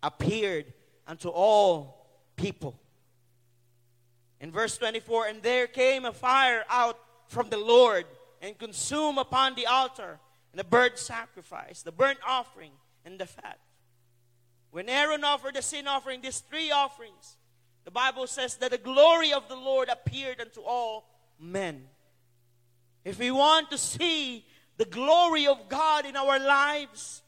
appeared 0.02 0.72
unto 1.06 1.28
all 1.28 2.06
people. 2.36 2.78
In 4.40 4.50
verse 4.50 4.78
24, 4.78 5.26
and 5.26 5.42
there 5.42 5.66
came 5.66 6.04
a 6.04 6.12
fire 6.12 6.64
out 6.70 6.98
from 7.26 7.50
the 7.50 7.58
Lord 7.58 8.06
and 8.40 8.56
consumed 8.58 9.18
upon 9.18 9.54
the 9.54 9.66
altar 9.66 10.18
and 10.52 10.58
the 10.58 10.64
burnt 10.64 10.98
sacrifice, 10.98 11.82
the 11.82 11.92
burnt 11.92 12.18
offering, 12.26 12.72
and 13.04 13.18
the 13.18 13.26
fat. 13.26 13.58
When 14.70 14.88
Aaron 14.88 15.24
offered 15.24 15.54
the 15.54 15.62
sin 15.62 15.86
offering, 15.86 16.20
these 16.20 16.40
three 16.40 16.70
offerings, 16.70 17.36
the 17.84 17.90
Bible 17.90 18.26
says 18.26 18.56
that 18.56 18.70
the 18.70 18.78
glory 18.78 19.32
of 19.32 19.48
the 19.48 19.56
Lord 19.56 19.88
appeared 19.88 20.40
unto 20.40 20.60
all 20.60 21.08
men. 21.38 21.84
If 23.04 23.18
we 23.18 23.30
want 23.30 23.70
to 23.70 23.78
see 23.78 24.44
the 24.76 24.84
glory 24.84 25.46
of 25.46 25.68
God 25.68 26.06
in 26.06 26.16
our 26.16 26.38
lives, 26.38 27.22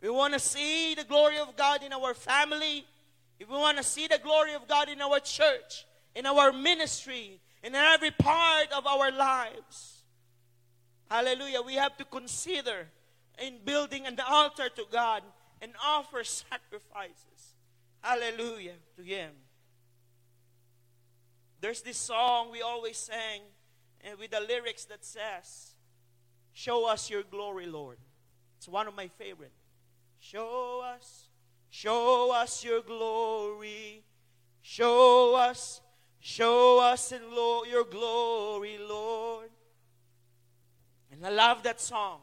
we 0.00 0.10
want 0.10 0.34
to 0.34 0.40
see 0.40 0.94
the 0.94 1.04
glory 1.04 1.38
of 1.38 1.56
God 1.56 1.82
in 1.82 1.92
our 1.92 2.14
family, 2.14 2.84
if 3.38 3.48
we 3.48 3.56
want 3.56 3.76
to 3.76 3.84
see 3.84 4.06
the 4.06 4.18
glory 4.18 4.54
of 4.54 4.66
God 4.66 4.88
in 4.88 5.00
our 5.00 5.20
church, 5.20 5.86
in 6.14 6.26
our 6.26 6.52
ministry, 6.52 7.40
in 7.62 7.74
every 7.74 8.10
part 8.10 8.72
of 8.76 8.86
our 8.86 9.12
lives, 9.12 10.02
hallelujah, 11.10 11.62
we 11.62 11.74
have 11.74 11.96
to 11.98 12.04
consider 12.04 12.88
in 13.38 13.58
building 13.64 14.06
an 14.06 14.18
altar 14.28 14.68
to 14.68 14.84
God 14.90 15.22
and 15.60 15.72
offer 15.84 16.24
sacrifices. 16.24 17.54
Hallelujah 18.00 18.74
to 18.96 19.02
Him. 19.02 19.30
There's 21.60 21.82
this 21.82 21.96
song 21.96 22.52
we 22.52 22.62
always 22.62 22.96
sang 22.96 23.40
and 24.00 24.18
with 24.18 24.30
the 24.30 24.40
lyrics 24.40 24.84
that 24.86 25.04
says, 25.04 25.74
Show 26.52 26.88
us 26.88 27.10
your 27.10 27.22
glory, 27.22 27.66
Lord. 27.66 27.98
It's 28.56 28.68
one 28.68 28.88
of 28.88 28.94
my 28.96 29.08
favorite. 29.08 29.52
Show 30.18 30.82
us, 30.84 31.28
show 31.70 32.32
us 32.34 32.64
your 32.64 32.82
glory. 32.82 34.02
Show 34.60 35.36
us, 35.36 35.80
show 36.20 36.80
us 36.80 37.12
in 37.12 37.22
lo- 37.34 37.64
your 37.64 37.84
glory, 37.84 38.76
Lord. 38.78 39.50
And 41.10 41.24
I 41.24 41.30
love 41.30 41.62
that 41.62 41.80
song. 41.80 42.20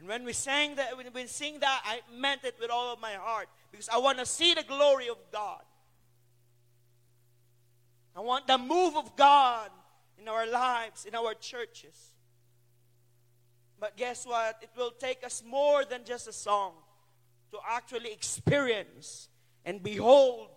And 0.00 0.08
when 0.08 0.24
we 0.24 0.32
sang 0.32 0.76
that, 0.76 0.96
when 0.96 1.06
we 1.14 1.26
sing 1.26 1.60
that, 1.60 1.82
I 1.84 2.00
meant 2.18 2.42
it 2.44 2.56
with 2.58 2.70
all 2.70 2.90
of 2.90 3.02
my 3.02 3.12
heart 3.12 3.50
because 3.70 3.86
I 3.90 3.98
want 3.98 4.18
to 4.18 4.24
see 4.24 4.54
the 4.54 4.62
glory 4.62 5.10
of 5.10 5.18
God. 5.30 5.60
I 8.16 8.20
want 8.20 8.46
the 8.46 8.56
move 8.56 8.96
of 8.96 9.14
God 9.14 9.68
in 10.18 10.26
our 10.26 10.46
lives, 10.46 11.04
in 11.04 11.14
our 11.14 11.34
churches. 11.34 12.14
But 13.78 13.98
guess 13.98 14.24
what? 14.24 14.56
It 14.62 14.70
will 14.74 14.90
take 14.90 15.22
us 15.22 15.42
more 15.46 15.84
than 15.84 16.04
just 16.06 16.26
a 16.26 16.32
song 16.32 16.72
to 17.50 17.58
actually 17.68 18.10
experience 18.10 19.28
and 19.66 19.82
behold 19.82 20.48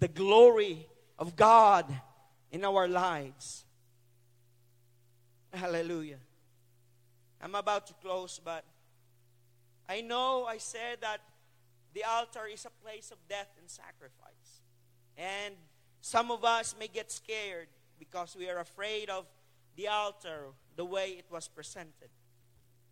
the 0.00 0.08
glory 0.08 0.88
of 1.20 1.36
God 1.36 1.86
in 2.50 2.64
our 2.64 2.88
lives. 2.88 3.64
Hallelujah. 5.52 6.18
I'm 7.40 7.54
about 7.54 7.86
to 7.86 7.94
close, 7.94 8.40
but 8.44 8.64
I 9.92 10.00
know 10.00 10.46
I 10.46 10.56
said 10.56 11.02
that 11.02 11.20
the 11.92 12.02
altar 12.04 12.46
is 12.50 12.64
a 12.64 12.70
place 12.82 13.10
of 13.10 13.18
death 13.28 13.50
and 13.60 13.68
sacrifice. 13.68 14.62
And 15.18 15.54
some 16.00 16.30
of 16.30 16.44
us 16.44 16.74
may 16.80 16.88
get 16.88 17.12
scared 17.12 17.68
because 17.98 18.34
we 18.34 18.48
are 18.48 18.58
afraid 18.58 19.10
of 19.10 19.26
the 19.76 19.88
altar 19.88 20.46
the 20.76 20.86
way 20.86 21.16
it 21.18 21.26
was 21.30 21.46
presented. 21.46 22.08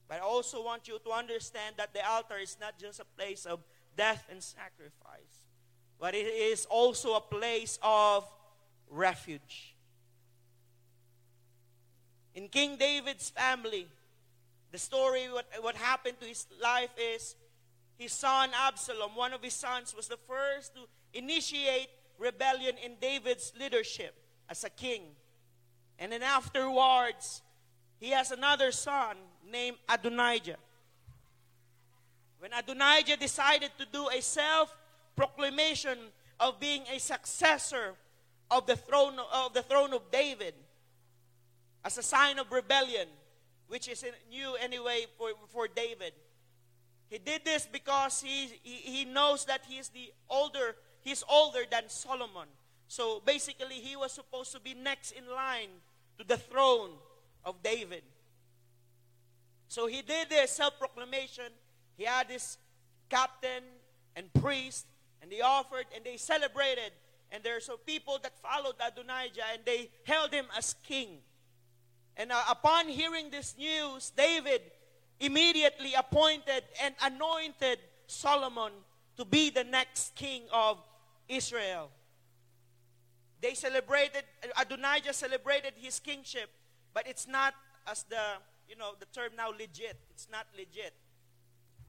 But 0.09 0.19
I 0.19 0.21
also 0.21 0.63
want 0.63 0.89
you 0.89 0.99
to 1.03 1.11
understand 1.11 1.77
that 1.79 1.95
the 1.95 2.07
altar 2.07 2.37
is 2.37 2.59
not 2.61 2.79
just 2.79 3.01
a 3.01 3.07
place 3.17 3.47
of 3.47 3.61
death 3.97 4.27
and 4.31 4.43
sacrifice, 4.43 5.47
but 5.99 6.15
it 6.15 6.27
is 6.27 6.67
also 6.67 7.15
a 7.15 7.21
place 7.23 7.79
of 7.83 8.31
refuge. 8.91 9.75
In 12.35 12.49
King 12.49 12.77
David's 12.77 13.31
family, 13.31 13.87
the 14.73 14.79
story, 14.79 15.27
what, 15.33 15.47
what 15.61 15.77
happened 15.77 16.21
to 16.21 16.27
his 16.27 16.47
life 16.63 16.91
is 16.99 17.35
his 17.99 18.13
son 18.13 18.51
Absalom, 18.55 19.15
one 19.15 19.33
of 19.33 19.43
his 19.43 19.53
sons, 19.53 19.95
was 19.95 20.09
the 20.09 20.19
first 20.29 20.75
to 20.75 20.81
initiate 21.13 21.89
rebellion 22.19 22.77
in 22.83 22.93
David's 23.01 23.53
leadership 23.59 24.15
as 24.49 24.65
a 24.65 24.71
king. 24.71 25.03
And 25.99 26.13
then 26.13 26.23
afterwards, 26.23 27.43
he 27.99 28.11
has 28.11 28.31
another 28.31 28.73
son 28.73 29.17
named 29.51 29.77
Adonijah. 29.89 30.57
When 32.39 32.53
Adonijah 32.55 33.19
decided 33.19 33.71
to 33.79 33.87
do 33.93 34.09
a 34.09 34.23
self 34.23 34.75
proclamation 35.15 35.99
of 36.39 36.59
being 36.59 36.85
a 36.91 36.99
successor 36.99 37.95
of 38.51 38.67
the 38.67 38.77
throne 38.77 39.17
of 39.33 39.53
the 39.53 39.63
throne 39.63 39.93
of 39.93 40.11
David, 40.11 40.55
as 41.85 41.99
a 41.99 42.03
sign 42.03 42.39
of 42.39 42.51
rebellion, 42.51 43.09
which 43.71 43.89
is 43.89 44.05
new 44.29 44.57
anyway 44.57 45.07
for, 45.17 45.31
for 45.49 45.69
David. 45.69 46.13
He 47.09 47.19
did 47.19 47.45
this 47.45 47.69
because 47.71 48.21
he, 48.21 48.49
he, 48.65 48.75
he 48.75 49.05
knows 49.05 49.45
that 49.45 49.63
he 49.69 49.79
is 49.79 49.89
the 49.91 50.13
older, 50.29 50.75
he's 51.03 51.23
older 51.31 51.61
than 51.71 51.85
Solomon. 51.89 52.49
So 52.89 53.23
basically, 53.25 53.77
he 53.77 53.95
was 53.95 54.11
supposed 54.11 54.51
to 54.53 54.61
be 54.61 54.75
next 54.75 55.13
in 55.13 55.23
line 55.33 55.69
to 56.19 56.27
the 56.27 56.37
throne 56.37 56.91
of 57.45 57.63
David. 57.63 58.03
So 59.69 59.87
he 59.87 60.03
did 60.03 60.29
this 60.31 60.51
self 60.51 60.77
proclamation. 60.77 61.53
He 61.97 62.05
had 62.05 62.27
this 62.27 62.59
captain 63.09 63.63
and 64.17 64.33
priest, 64.35 64.87
and 65.23 65.31
they 65.31 65.43
offered 65.43 65.87
and 65.95 66.05
they 66.05 66.17
celebrated. 66.17 66.91
And 67.31 67.45
there 67.45 67.57
are 67.57 67.61
some 67.61 67.79
people 67.87 68.19
that 68.25 68.37
followed 68.41 68.75
Adonijah 68.85 69.43
and 69.53 69.63
they 69.65 69.91
held 70.05 70.33
him 70.33 70.47
as 70.59 70.75
king. 70.83 71.19
And 72.17 72.33
uh, 72.33 72.43
upon 72.51 72.89
hearing 72.89 73.31
this 73.31 73.55
news, 73.59 74.13
David 74.17 74.63
immediately 75.21 75.95
appointed 75.95 76.65
and 76.83 76.95
anointed 77.03 77.79
Solomon 78.07 78.73
to 79.17 79.25
be 79.25 79.51
the 79.51 79.65
next 79.65 80.15
king 80.15 80.43
of 80.53 80.79
Israel. 81.29 81.91
They 83.41 83.55
celebrated, 83.55 84.25
Adonijah 84.61 85.13
celebrated 85.13 85.75
his 85.77 85.99
kingship, 85.99 86.51
but 86.93 87.07
it's 87.07 87.27
not 87.27 87.55
as 87.87 88.03
the, 88.05 88.21
you 88.69 88.77
know, 88.77 88.93
the 88.99 89.07
term 89.07 89.33
now 89.37 89.51
legit. 89.51 89.97
It's 90.11 90.29
not 90.31 90.47
legit. 90.57 90.95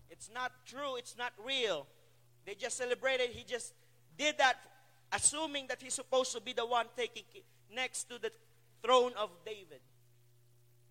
It's 0.10 0.30
not 0.34 0.52
true. 0.66 0.96
It's 0.98 1.18
not 1.18 1.34
real. 1.44 1.88
They 2.46 2.56
just 2.56 2.78
celebrated. 2.78 3.30
He 3.32 3.44
just 3.44 3.74
did 4.18 4.38
that, 4.38 4.58
assuming 5.12 5.68
that 5.68 5.82
he's 5.82 5.94
supposed 5.94 6.34
to 6.34 6.42
be 6.42 6.54
the 6.54 6.66
one 6.66 6.86
taking 6.96 7.24
next 7.74 8.06
to 8.06 8.20
the 8.20 8.32
throne 8.84 9.12
of 9.18 9.30
David. 9.46 9.80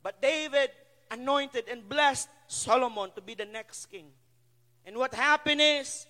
But 0.03 0.23
David 0.23 0.71
anointed 1.11 1.65
and 1.69 1.89
blessed 1.89 2.29
Solomon 2.47 3.11
to 3.15 3.21
be 3.21 3.35
the 3.35 3.45
next 3.45 3.87
king. 3.87 4.07
And 4.87 4.97
what 4.97 5.15
happened 5.15 5.61
is, 5.61 6.07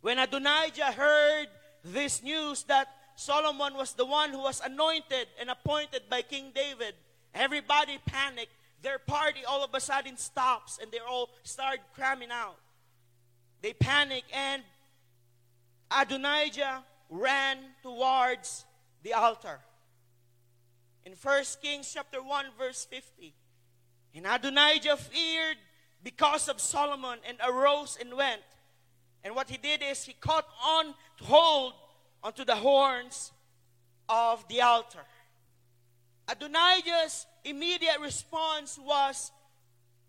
when 0.00 0.18
Adonijah 0.18 0.92
heard 0.92 1.48
this 1.84 2.22
news 2.22 2.64
that 2.64 2.88
Solomon 3.16 3.74
was 3.74 3.94
the 3.94 4.04
one 4.04 4.30
who 4.30 4.40
was 4.40 4.60
anointed 4.60 5.26
and 5.40 5.50
appointed 5.50 6.02
by 6.10 6.22
King 6.22 6.52
David, 6.54 6.94
everybody 7.34 7.98
panicked. 8.06 8.52
Their 8.82 8.98
party 8.98 9.40
all 9.48 9.64
of 9.64 9.74
a 9.74 9.80
sudden 9.80 10.16
stops 10.16 10.78
and 10.80 10.92
they 10.92 10.98
all 10.98 11.30
start 11.42 11.78
cramming 11.94 12.30
out. 12.30 12.56
They 13.62 13.72
panic 13.72 14.24
and 14.32 14.62
Adonijah 15.90 16.84
ran 17.08 17.58
towards 17.82 18.64
the 19.02 19.14
altar. 19.14 19.60
In 21.06 21.12
1 21.12 21.44
Kings 21.62 21.92
chapter 21.94 22.20
1 22.20 22.46
verse 22.58 22.84
50. 22.90 23.32
And 24.16 24.26
Adonijah 24.26 24.96
feared 24.96 25.56
because 26.02 26.48
of 26.48 26.60
Solomon 26.60 27.20
and 27.28 27.38
arose 27.48 27.96
and 28.00 28.12
went. 28.12 28.40
And 29.22 29.36
what 29.36 29.48
he 29.48 29.56
did 29.56 29.84
is 29.84 30.02
he 30.02 30.14
caught 30.14 30.48
on 30.64 30.94
hold 31.22 31.74
onto 32.24 32.44
the 32.44 32.56
horns 32.56 33.30
of 34.08 34.46
the 34.48 34.62
altar. 34.62 35.04
Adonijah's 36.28 37.24
immediate 37.44 38.00
response 38.00 38.76
was 38.76 39.30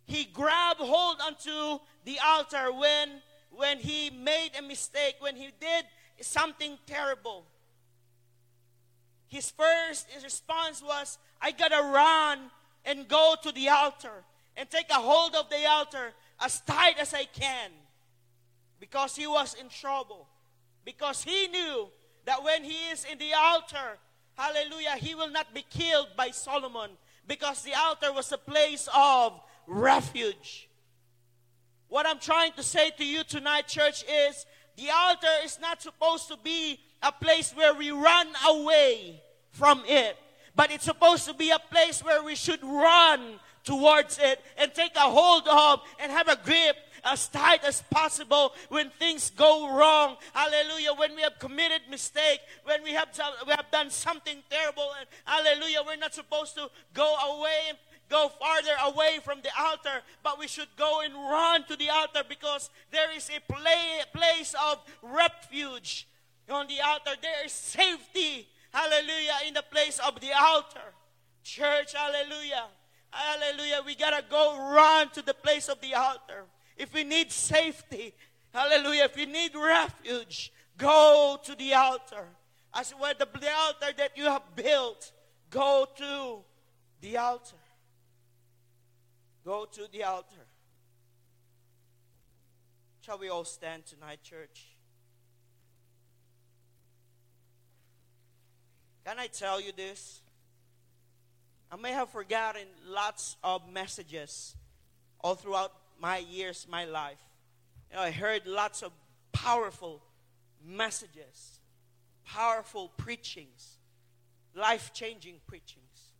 he 0.05 0.25
grabbed 0.25 0.79
hold 0.79 1.17
onto 1.21 1.79
the 2.05 2.17
altar 2.25 2.73
when 2.73 3.21
when 3.51 3.77
he 3.77 4.09
made 4.09 4.49
a 4.57 4.63
mistake, 4.63 5.17
when 5.19 5.35
he 5.35 5.51
did 5.59 5.85
something 6.21 6.79
terrible. 6.87 7.45
His 9.27 9.51
first 9.51 10.07
response 10.23 10.81
was, 10.81 11.17
I 11.41 11.51
gotta 11.51 11.81
run 11.81 12.49
and 12.85 13.07
go 13.07 13.35
to 13.43 13.51
the 13.51 13.69
altar 13.69 14.23
and 14.55 14.69
take 14.69 14.89
a 14.89 14.95
hold 14.95 15.35
of 15.35 15.49
the 15.49 15.65
altar 15.67 16.13
as 16.39 16.61
tight 16.61 16.97
as 16.99 17.13
I 17.13 17.25
can 17.25 17.71
because 18.79 19.15
he 19.15 19.27
was 19.27 19.55
in 19.55 19.69
trouble. 19.69 20.27
Because 20.85 21.23
he 21.23 21.47
knew 21.47 21.89
that 22.25 22.43
when 22.43 22.63
he 22.63 22.89
is 22.89 23.05
in 23.05 23.17
the 23.17 23.33
altar, 23.35 23.99
hallelujah, 24.37 24.95
he 24.97 25.15
will 25.15 25.29
not 25.29 25.53
be 25.53 25.65
killed 25.69 26.07
by 26.15 26.29
Solomon 26.29 26.91
because 27.27 27.63
the 27.63 27.73
altar 27.73 28.13
was 28.13 28.31
a 28.31 28.37
place 28.37 28.87
of 28.95 29.39
refuge. 29.67 30.69
What 31.89 32.05
I'm 32.05 32.19
trying 32.19 32.53
to 32.53 32.63
say 32.63 32.91
to 32.91 33.05
you 33.05 33.23
tonight, 33.23 33.67
church, 33.67 34.03
is 34.03 34.45
the 34.77 34.89
altar 34.89 35.27
is 35.43 35.59
not 35.59 35.81
supposed 35.81 36.27
to 36.29 36.37
be 36.37 36.79
a 37.01 37.11
place 37.11 37.51
where 37.53 37.73
we 37.73 37.91
run 37.91 38.27
away 38.47 39.21
from 39.51 39.83
it, 39.87 40.17
but 40.55 40.71
it's 40.71 40.85
supposed 40.85 41.25
to 41.25 41.33
be 41.33 41.51
a 41.51 41.59
place 41.71 42.03
where 42.03 42.23
we 42.23 42.35
should 42.35 42.63
run 42.63 43.39
towards 43.63 44.17
it 44.17 44.39
and 44.57 44.73
take 44.73 44.95
a 44.95 45.01
hold 45.01 45.47
of 45.47 45.81
and 45.99 46.11
have 46.11 46.27
a 46.27 46.37
grip 46.43 46.77
as 47.03 47.27
tight 47.27 47.63
as 47.63 47.83
possible 47.89 48.53
when 48.69 48.89
things 48.91 49.29
go 49.31 49.75
wrong. 49.77 50.15
Hallelujah. 50.33 50.93
When 50.93 51.15
we 51.15 51.21
have 51.21 51.37
committed 51.39 51.81
mistake, 51.89 52.39
when 52.63 52.83
we 52.83 52.91
have, 52.91 53.09
we 53.45 53.51
have 53.51 53.69
done 53.71 53.89
something 53.89 54.37
terrible, 54.49 54.91
and 54.99 55.07
hallelujah, 55.25 55.79
we're 55.85 55.97
not 55.97 56.13
supposed 56.13 56.55
to 56.55 56.69
go 56.93 57.15
away 57.35 57.77
go 58.09 58.29
farther 58.39 58.71
away 58.85 59.19
from 59.21 59.41
the 59.41 59.49
altar, 59.59 60.01
but 60.23 60.39
we 60.39 60.47
should 60.47 60.69
go 60.77 61.01
and 61.01 61.13
run 61.13 61.65
to 61.65 61.75
the 61.75 61.89
altar 61.89 62.21
because 62.27 62.69
there 62.89 63.13
is 63.13 63.29
a 63.29 63.51
play, 63.51 64.01
place 64.13 64.55
of 64.69 64.79
refuge 65.01 66.07
on 66.49 66.67
the 66.67 66.79
altar. 66.85 67.11
There 67.21 67.45
is 67.45 67.51
safety, 67.51 68.47
hallelujah, 68.71 69.47
in 69.47 69.53
the 69.53 69.63
place 69.63 69.99
of 69.99 70.19
the 70.19 70.31
altar. 70.33 70.93
Church, 71.43 71.93
hallelujah. 71.93 72.65
Hallelujah. 73.09 73.81
We 73.85 73.95
got 73.95 74.11
to 74.11 74.23
go 74.29 74.57
run 74.73 75.09
to 75.11 75.21
the 75.21 75.33
place 75.33 75.69
of 75.69 75.79
the 75.81 75.93
altar. 75.93 76.45
If 76.75 76.93
we 76.93 77.03
need 77.03 77.31
safety, 77.31 78.13
hallelujah, 78.53 79.05
if 79.05 79.17
you 79.17 79.25
need 79.25 79.55
refuge, 79.55 80.51
go 80.77 81.39
to 81.43 81.55
the 81.55 81.73
altar. 81.73 82.27
As 82.73 82.91
where 82.91 83.13
the, 83.13 83.27
the 83.39 83.51
altar 83.51 83.95
that 83.97 84.11
you 84.15 84.25
have 84.25 84.43
built, 84.55 85.11
go 85.49 85.87
to 85.97 86.39
the 87.01 87.17
altar. 87.17 87.55
Go 89.43 89.65
to 89.65 89.87
the 89.91 90.03
altar. 90.03 90.45
Shall 93.01 93.17
we 93.17 93.29
all 93.29 93.45
stand 93.45 93.85
tonight, 93.85 94.21
church? 94.21 94.76
Can 99.07 99.19
I 99.19 99.27
tell 99.27 99.61
you 99.61 99.71
this? 99.71 100.19
I 101.71 101.77
may 101.77 101.93
have 101.93 102.09
forgotten 102.09 102.67
lots 102.85 103.37
of 103.41 103.61
messages 103.71 104.53
all 105.21 105.35
throughout 105.35 105.71
my 105.97 106.17
years, 106.17 106.67
my 106.69 106.83
life. 106.83 107.21
You 107.89 107.95
know, 107.95 108.03
I 108.03 108.11
heard 108.11 108.45
lots 108.45 108.83
of 108.83 108.91
powerful 109.31 110.03
messages, 110.61 111.61
powerful 112.25 112.89
preachings, 112.97 113.77
life 114.53 114.91
changing 114.93 115.35
preachings. 115.47 116.11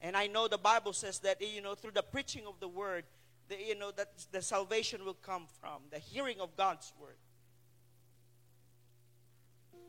And 0.00 0.16
I 0.16 0.26
know 0.26 0.48
the 0.48 0.58
Bible 0.58 0.92
says 0.92 1.20
that, 1.20 1.40
you 1.40 1.62
know, 1.62 1.76
through 1.76 1.92
the 1.92 2.02
preaching 2.02 2.42
of 2.48 2.58
the 2.58 2.66
word, 2.66 3.04
the, 3.48 3.56
you 3.56 3.78
know, 3.78 3.92
that 3.92 4.08
the 4.32 4.42
salvation 4.42 5.04
will 5.04 5.14
come 5.14 5.46
from 5.60 5.82
the 5.92 6.00
hearing 6.00 6.40
of 6.40 6.56
God's 6.56 6.92
word. 7.00 7.18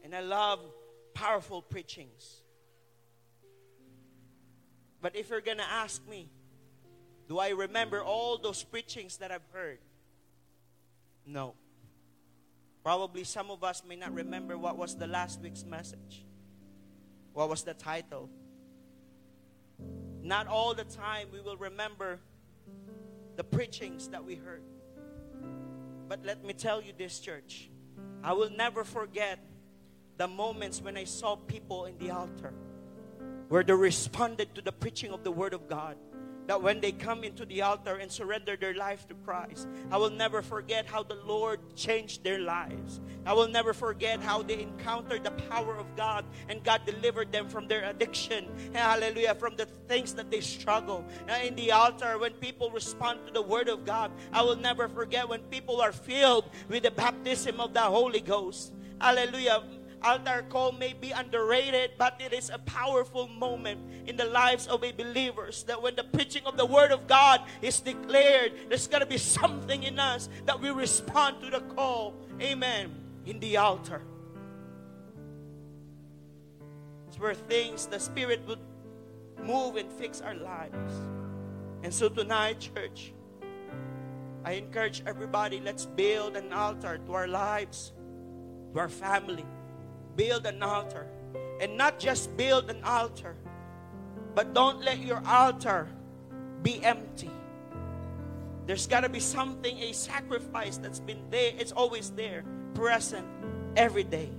And 0.03 0.15
I 0.15 0.21
love 0.21 0.59
powerful 1.19 1.61
preachings. 1.61 2.41
But 5.01 5.15
if 5.15 5.29
you're 5.29 5.41
going 5.41 5.57
to 5.57 5.69
ask 5.69 6.07
me, 6.07 6.29
do 7.27 7.39
I 7.39 7.49
remember 7.49 8.01
all 8.01 8.37
those 8.37 8.63
preachings 8.63 9.17
that 9.17 9.31
I've 9.31 9.47
heard? 9.51 9.79
No. 11.25 11.55
Probably 12.83 13.23
some 13.25 13.51
of 13.51 13.63
us 13.63 13.83
may 13.87 13.97
not 13.97 14.13
remember 14.13 14.57
what 14.57 14.77
was 14.77 14.95
the 14.95 15.07
last 15.07 15.41
week's 15.41 15.65
message. 15.65 16.25
What 17.33 17.49
was 17.49 17.63
the 17.63 17.73
title? 17.73 18.29
Not 20.21 20.47
all 20.47 20.73
the 20.73 20.85
time 20.85 21.27
we 21.33 21.41
will 21.41 21.57
remember 21.57 22.19
the 23.35 23.43
preachings 23.43 24.07
that 24.09 24.23
we 24.23 24.35
heard. 24.35 24.63
But 26.07 26.25
let 26.25 26.43
me 26.43 26.53
tell 26.53 26.81
you 26.81 26.93
this, 26.97 27.19
church. 27.19 27.69
I 28.23 28.33
will 28.33 28.49
never 28.49 28.83
forget 28.83 29.39
the 30.19 30.27
moments 30.27 30.81
when 30.81 30.97
I 30.97 31.05
saw 31.05 31.37
people 31.37 31.85
in 31.85 31.97
the 31.97 32.11
altar 32.11 32.53
where 33.47 33.63
they 33.63 33.73
responded 33.73 34.53
to 34.53 34.61
the 34.61 34.71
preaching 34.71 35.11
of 35.11 35.23
the 35.23 35.31
Word 35.31 35.53
of 35.53 35.69
God 35.69 35.95
that 36.45 36.61
when 36.61 36.81
they 36.81 36.91
come 36.91 37.23
into 37.23 37.45
the 37.45 37.61
altar 37.61 37.95
and 37.97 38.11
surrender 38.11 38.57
their 38.57 38.73
life 38.73 39.07
to 39.07 39.13
Christ, 39.23 39.69
I 39.91 39.97
will 39.97 40.09
never 40.09 40.41
forget 40.41 40.85
how 40.85 41.03
the 41.03 41.15
Lord 41.23 41.59
changed 41.75 42.23
their 42.23 42.39
lives. 42.39 42.99
I 43.25 43.33
will 43.33 43.47
never 43.47 43.71
forget 43.71 44.19
how 44.19 44.41
they 44.41 44.61
encountered 44.61 45.23
the 45.23 45.31
power 45.31 45.77
of 45.77 45.85
God 45.95 46.25
and 46.49 46.63
God 46.63 46.81
delivered 46.85 47.31
them 47.31 47.47
from 47.47 47.67
their 47.67 47.87
addiction. 47.87 48.49
Hallelujah. 48.73 49.35
From 49.35 49.55
the 49.55 49.67
things 49.87 50.15
that 50.15 50.31
they 50.31 50.41
struggle. 50.41 51.05
In 51.45 51.55
the 51.55 51.71
altar, 51.71 52.17
when 52.17 52.33
people 52.33 52.71
respond 52.71 53.25
to 53.27 53.31
the 53.31 53.43
Word 53.43 53.69
of 53.69 53.85
God, 53.85 54.11
I 54.33 54.41
will 54.41 54.57
never 54.57 54.89
forget 54.89 55.29
when 55.29 55.41
people 55.43 55.79
are 55.79 55.93
filled 55.93 56.49
with 56.67 56.83
the 56.83 56.91
baptism 56.91 57.61
of 57.61 57.73
the 57.73 57.81
Holy 57.81 58.21
Ghost. 58.21 58.73
Hallelujah 58.99 59.63
altar 60.03 60.45
call 60.49 60.71
may 60.71 60.93
be 60.93 61.11
underrated, 61.11 61.91
but 61.97 62.19
it 62.19 62.33
is 62.33 62.49
a 62.49 62.59
powerful 62.59 63.27
moment 63.27 63.79
in 64.07 64.15
the 64.15 64.25
lives 64.25 64.67
of 64.67 64.83
a 64.83 64.91
believers 64.91 65.63
that 65.63 65.81
when 65.81 65.95
the 65.95 66.03
preaching 66.03 66.43
of 66.45 66.57
the 66.57 66.65
word 66.65 66.91
of 66.91 67.07
God 67.07 67.41
is 67.61 67.79
declared, 67.79 68.53
there's 68.69 68.87
got 68.87 68.99
to 68.99 69.05
be 69.05 69.17
something 69.17 69.83
in 69.83 69.99
us 69.99 70.29
that 70.45 70.59
we 70.59 70.69
respond 70.69 71.41
to 71.41 71.49
the 71.49 71.61
call. 71.75 72.13
Amen. 72.41 72.95
In 73.25 73.39
the 73.39 73.57
altar. 73.57 74.01
It's 77.07 77.19
where 77.19 77.33
things, 77.33 77.85
the 77.85 77.99
Spirit 77.99 78.41
would 78.47 78.59
move 79.43 79.75
and 79.75 79.91
fix 79.91 80.21
our 80.21 80.35
lives. 80.35 80.93
And 81.83 81.93
so 81.93 82.09
tonight, 82.09 82.59
church, 82.59 83.13
I 84.43 84.53
encourage 84.53 85.03
everybody, 85.05 85.59
let's 85.59 85.85
build 85.85 86.37
an 86.37 86.53
altar 86.53 86.97
to 87.05 87.13
our 87.13 87.27
lives, 87.27 87.93
to 88.73 88.79
our 88.79 88.89
family. 88.89 89.45
Build 90.15 90.45
an 90.45 90.61
altar. 90.63 91.07
And 91.61 91.77
not 91.77 91.99
just 91.99 92.35
build 92.37 92.69
an 92.69 92.83
altar, 92.83 93.35
but 94.33 94.53
don't 94.53 94.81
let 94.81 94.99
your 94.99 95.21
altar 95.27 95.87
be 96.63 96.83
empty. 96.83 97.31
There's 98.65 98.87
got 98.87 99.01
to 99.01 99.09
be 99.09 99.19
something, 99.19 99.77
a 99.79 99.93
sacrifice 99.93 100.77
that's 100.77 100.99
been 100.99 101.29
there. 101.29 101.51
It's 101.57 101.71
always 101.71 102.11
there, 102.11 102.43
present 102.75 103.25
every 103.75 104.03
day. 104.03 104.29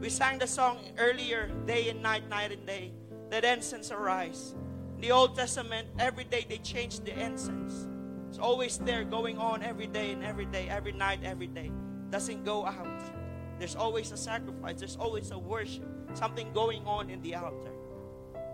We 0.00 0.10
sang 0.10 0.38
the 0.38 0.46
song 0.46 0.78
earlier, 0.98 1.50
day 1.66 1.88
and 1.88 2.02
night, 2.02 2.28
night 2.28 2.52
and 2.52 2.66
day. 2.66 2.92
That 3.30 3.44
incense 3.44 3.90
arise. 3.90 4.54
In 4.96 5.00
the 5.00 5.12
Old 5.12 5.36
Testament, 5.36 5.88
every 5.98 6.24
day 6.24 6.44
they 6.48 6.58
changed 6.58 7.04
the 7.04 7.18
incense. 7.18 7.86
It's 8.28 8.38
always 8.38 8.78
there 8.78 9.04
going 9.04 9.38
on 9.38 9.62
every 9.62 9.86
day 9.86 10.12
and 10.12 10.24
every 10.24 10.46
day, 10.46 10.68
every 10.68 10.92
night, 10.92 11.20
every 11.24 11.46
day. 11.46 11.70
Doesn't 12.10 12.44
go 12.44 12.66
out. 12.66 13.17
There's 13.58 13.76
always 13.76 14.12
a 14.12 14.16
sacrifice, 14.16 14.78
there's 14.78 14.96
always 14.96 15.30
a 15.30 15.38
worship, 15.38 15.84
something 16.14 16.52
going 16.52 16.86
on 16.86 17.10
in 17.10 17.20
the 17.22 17.34
altar. 17.34 17.72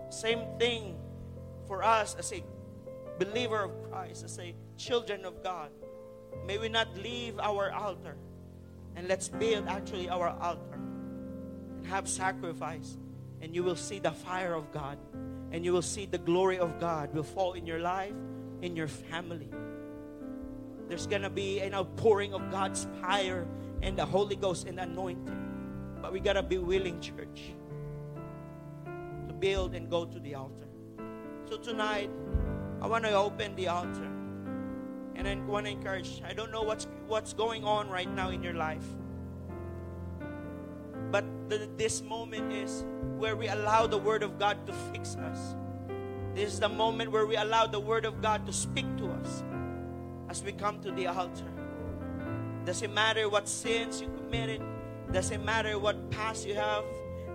Same 0.09 0.41
thing 0.59 0.97
for 1.67 1.83
us 1.83 2.15
as 2.15 2.33
a 2.33 2.43
believer 3.19 3.63
of 3.63 3.71
Christ, 3.89 4.23
as 4.23 4.39
a 4.39 4.55
children 4.77 5.25
of 5.25 5.43
God. 5.43 5.69
May 6.45 6.57
we 6.57 6.69
not 6.69 6.95
leave 6.97 7.39
our 7.39 7.71
altar 7.71 8.17
and 8.95 9.07
let's 9.07 9.29
build 9.29 9.67
actually 9.67 10.09
our 10.09 10.29
altar 10.29 10.73
and 10.73 11.85
have 11.87 12.07
sacrifice, 12.07 12.97
and 13.41 13.53
you 13.53 13.63
will 13.63 13.75
see 13.75 13.99
the 13.99 14.11
fire 14.11 14.53
of 14.53 14.71
God 14.71 14.97
and 15.51 15.63
you 15.63 15.71
will 15.71 15.81
see 15.81 16.05
the 16.05 16.17
glory 16.17 16.59
of 16.59 16.81
God 16.81 17.13
will 17.13 17.23
fall 17.23 17.53
in 17.53 17.65
your 17.65 17.79
life, 17.79 18.13
in 18.61 18.75
your 18.75 18.89
family. 18.89 19.49
There's 20.89 21.07
gonna 21.07 21.29
be 21.29 21.61
an 21.61 21.73
outpouring 21.73 22.33
of 22.33 22.51
God's 22.51 22.85
fire 23.01 23.47
and 23.81 23.97
the 23.97 24.05
Holy 24.05 24.35
Ghost 24.35 24.67
and 24.67 24.79
anointing. 24.79 25.97
But 26.01 26.13
we 26.13 26.19
gotta 26.19 26.43
be 26.43 26.57
willing, 26.57 26.99
church, 27.01 27.53
to 29.27 29.33
build 29.33 29.75
and 29.75 29.89
go 29.89 30.05
to 30.05 30.19
the 30.19 30.35
altar. 30.35 30.67
So 31.49 31.57
tonight, 31.57 32.09
I 32.81 32.87
want 32.87 33.03
to 33.05 33.13
open 33.13 33.55
the 33.55 33.67
altar. 33.67 34.11
And 35.15 35.27
I 35.27 35.35
want 35.49 35.65
to 35.65 35.71
encourage. 35.71 36.21
I 36.27 36.33
don't 36.33 36.51
know 36.51 36.63
what's 36.63 36.87
what's 37.07 37.33
going 37.33 37.63
on 37.63 37.89
right 37.89 38.09
now 38.13 38.29
in 38.31 38.43
your 38.43 38.53
life. 38.53 38.83
But 41.09 41.23
the, 41.47 41.69
this 41.77 42.01
moment 42.01 42.51
is 42.51 42.83
where 43.17 43.35
we 43.35 43.47
allow 43.47 43.87
the 43.87 43.97
Word 43.97 44.23
of 44.23 44.37
God 44.37 44.67
to 44.67 44.73
fix 44.91 45.15
us. 45.15 45.55
This 46.33 46.53
is 46.53 46.59
the 46.59 46.67
moment 46.67 47.11
where 47.11 47.25
we 47.25 47.37
allow 47.37 47.65
the 47.65 47.79
Word 47.79 48.03
of 48.03 48.21
God 48.21 48.45
to 48.45 48.51
speak 48.51 48.85
to 48.97 49.07
us 49.07 49.43
as 50.29 50.43
we 50.43 50.51
come 50.51 50.81
to 50.81 50.91
the 50.91 51.07
altar. 51.07 51.54
Doesn't 52.65 52.93
matter 52.93 53.29
what 53.29 53.47
sins 53.47 54.01
you 54.01 54.07
committed, 54.17 54.61
doesn't 55.11 55.45
matter 55.45 55.77
what 55.77 56.09
past 56.09 56.47
you 56.47 56.55
have, 56.55 56.83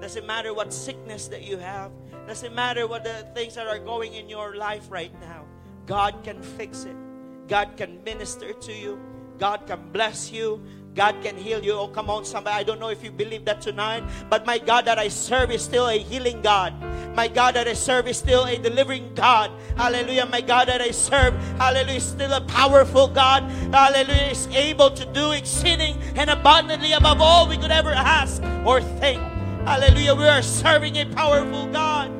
doesn't 0.00 0.26
matter 0.26 0.52
what 0.52 0.72
sickness 0.72 1.28
that 1.28 1.42
you 1.42 1.56
have, 1.56 1.92
doesn't 2.26 2.54
matter 2.54 2.86
what 2.86 3.04
the 3.04 3.26
things 3.34 3.54
that 3.54 3.66
are 3.66 3.78
going 3.78 4.14
in 4.14 4.28
your 4.28 4.56
life 4.56 4.90
right 4.90 5.12
now. 5.20 5.44
God 5.86 6.22
can 6.24 6.42
fix 6.42 6.84
it. 6.84 6.96
God 7.48 7.76
can 7.76 8.02
minister 8.04 8.52
to 8.52 8.72
you. 8.72 8.98
God 9.38 9.66
can 9.66 9.90
bless 9.92 10.32
you. 10.32 10.62
God 10.94 11.22
can 11.22 11.36
heal 11.36 11.64
you. 11.64 11.72
Oh, 11.72 11.88
come 11.88 12.10
on, 12.10 12.24
somebody. 12.24 12.56
I 12.56 12.62
don't 12.62 12.80
know 12.80 12.88
if 12.88 13.04
you 13.04 13.10
believe 13.10 13.44
that 13.44 13.60
tonight, 13.60 14.02
but 14.28 14.44
my 14.44 14.58
God 14.58 14.84
that 14.86 14.98
I 14.98 15.08
serve 15.08 15.50
is 15.50 15.62
still 15.62 15.88
a 15.88 15.98
healing 15.98 16.42
God. 16.42 16.74
My 17.14 17.28
God 17.28 17.54
that 17.54 17.68
I 17.68 17.74
serve 17.74 18.08
is 18.08 18.18
still 18.18 18.44
a 18.46 18.56
delivering 18.58 19.14
God. 19.14 19.50
Hallelujah. 19.76 20.26
My 20.26 20.40
God 20.40 20.68
that 20.68 20.80
I 20.80 20.90
serve, 20.90 21.34
hallelujah, 21.58 21.96
is 21.96 22.04
still 22.04 22.32
a 22.32 22.40
powerful 22.42 23.08
God. 23.08 23.44
Hallelujah, 23.72 24.30
is 24.30 24.46
able 24.48 24.90
to 24.90 25.04
do 25.06 25.32
exceeding 25.32 25.96
and 26.16 26.30
abundantly 26.30 26.92
above 26.92 27.20
all 27.20 27.48
we 27.48 27.56
could 27.56 27.70
ever 27.70 27.90
ask 27.90 28.42
or 28.64 28.80
think. 28.80 29.20
Hallelujah. 29.64 30.14
We 30.14 30.24
are 30.24 30.42
serving 30.42 30.96
a 30.96 31.06
powerful 31.06 31.66
God. 31.66 32.19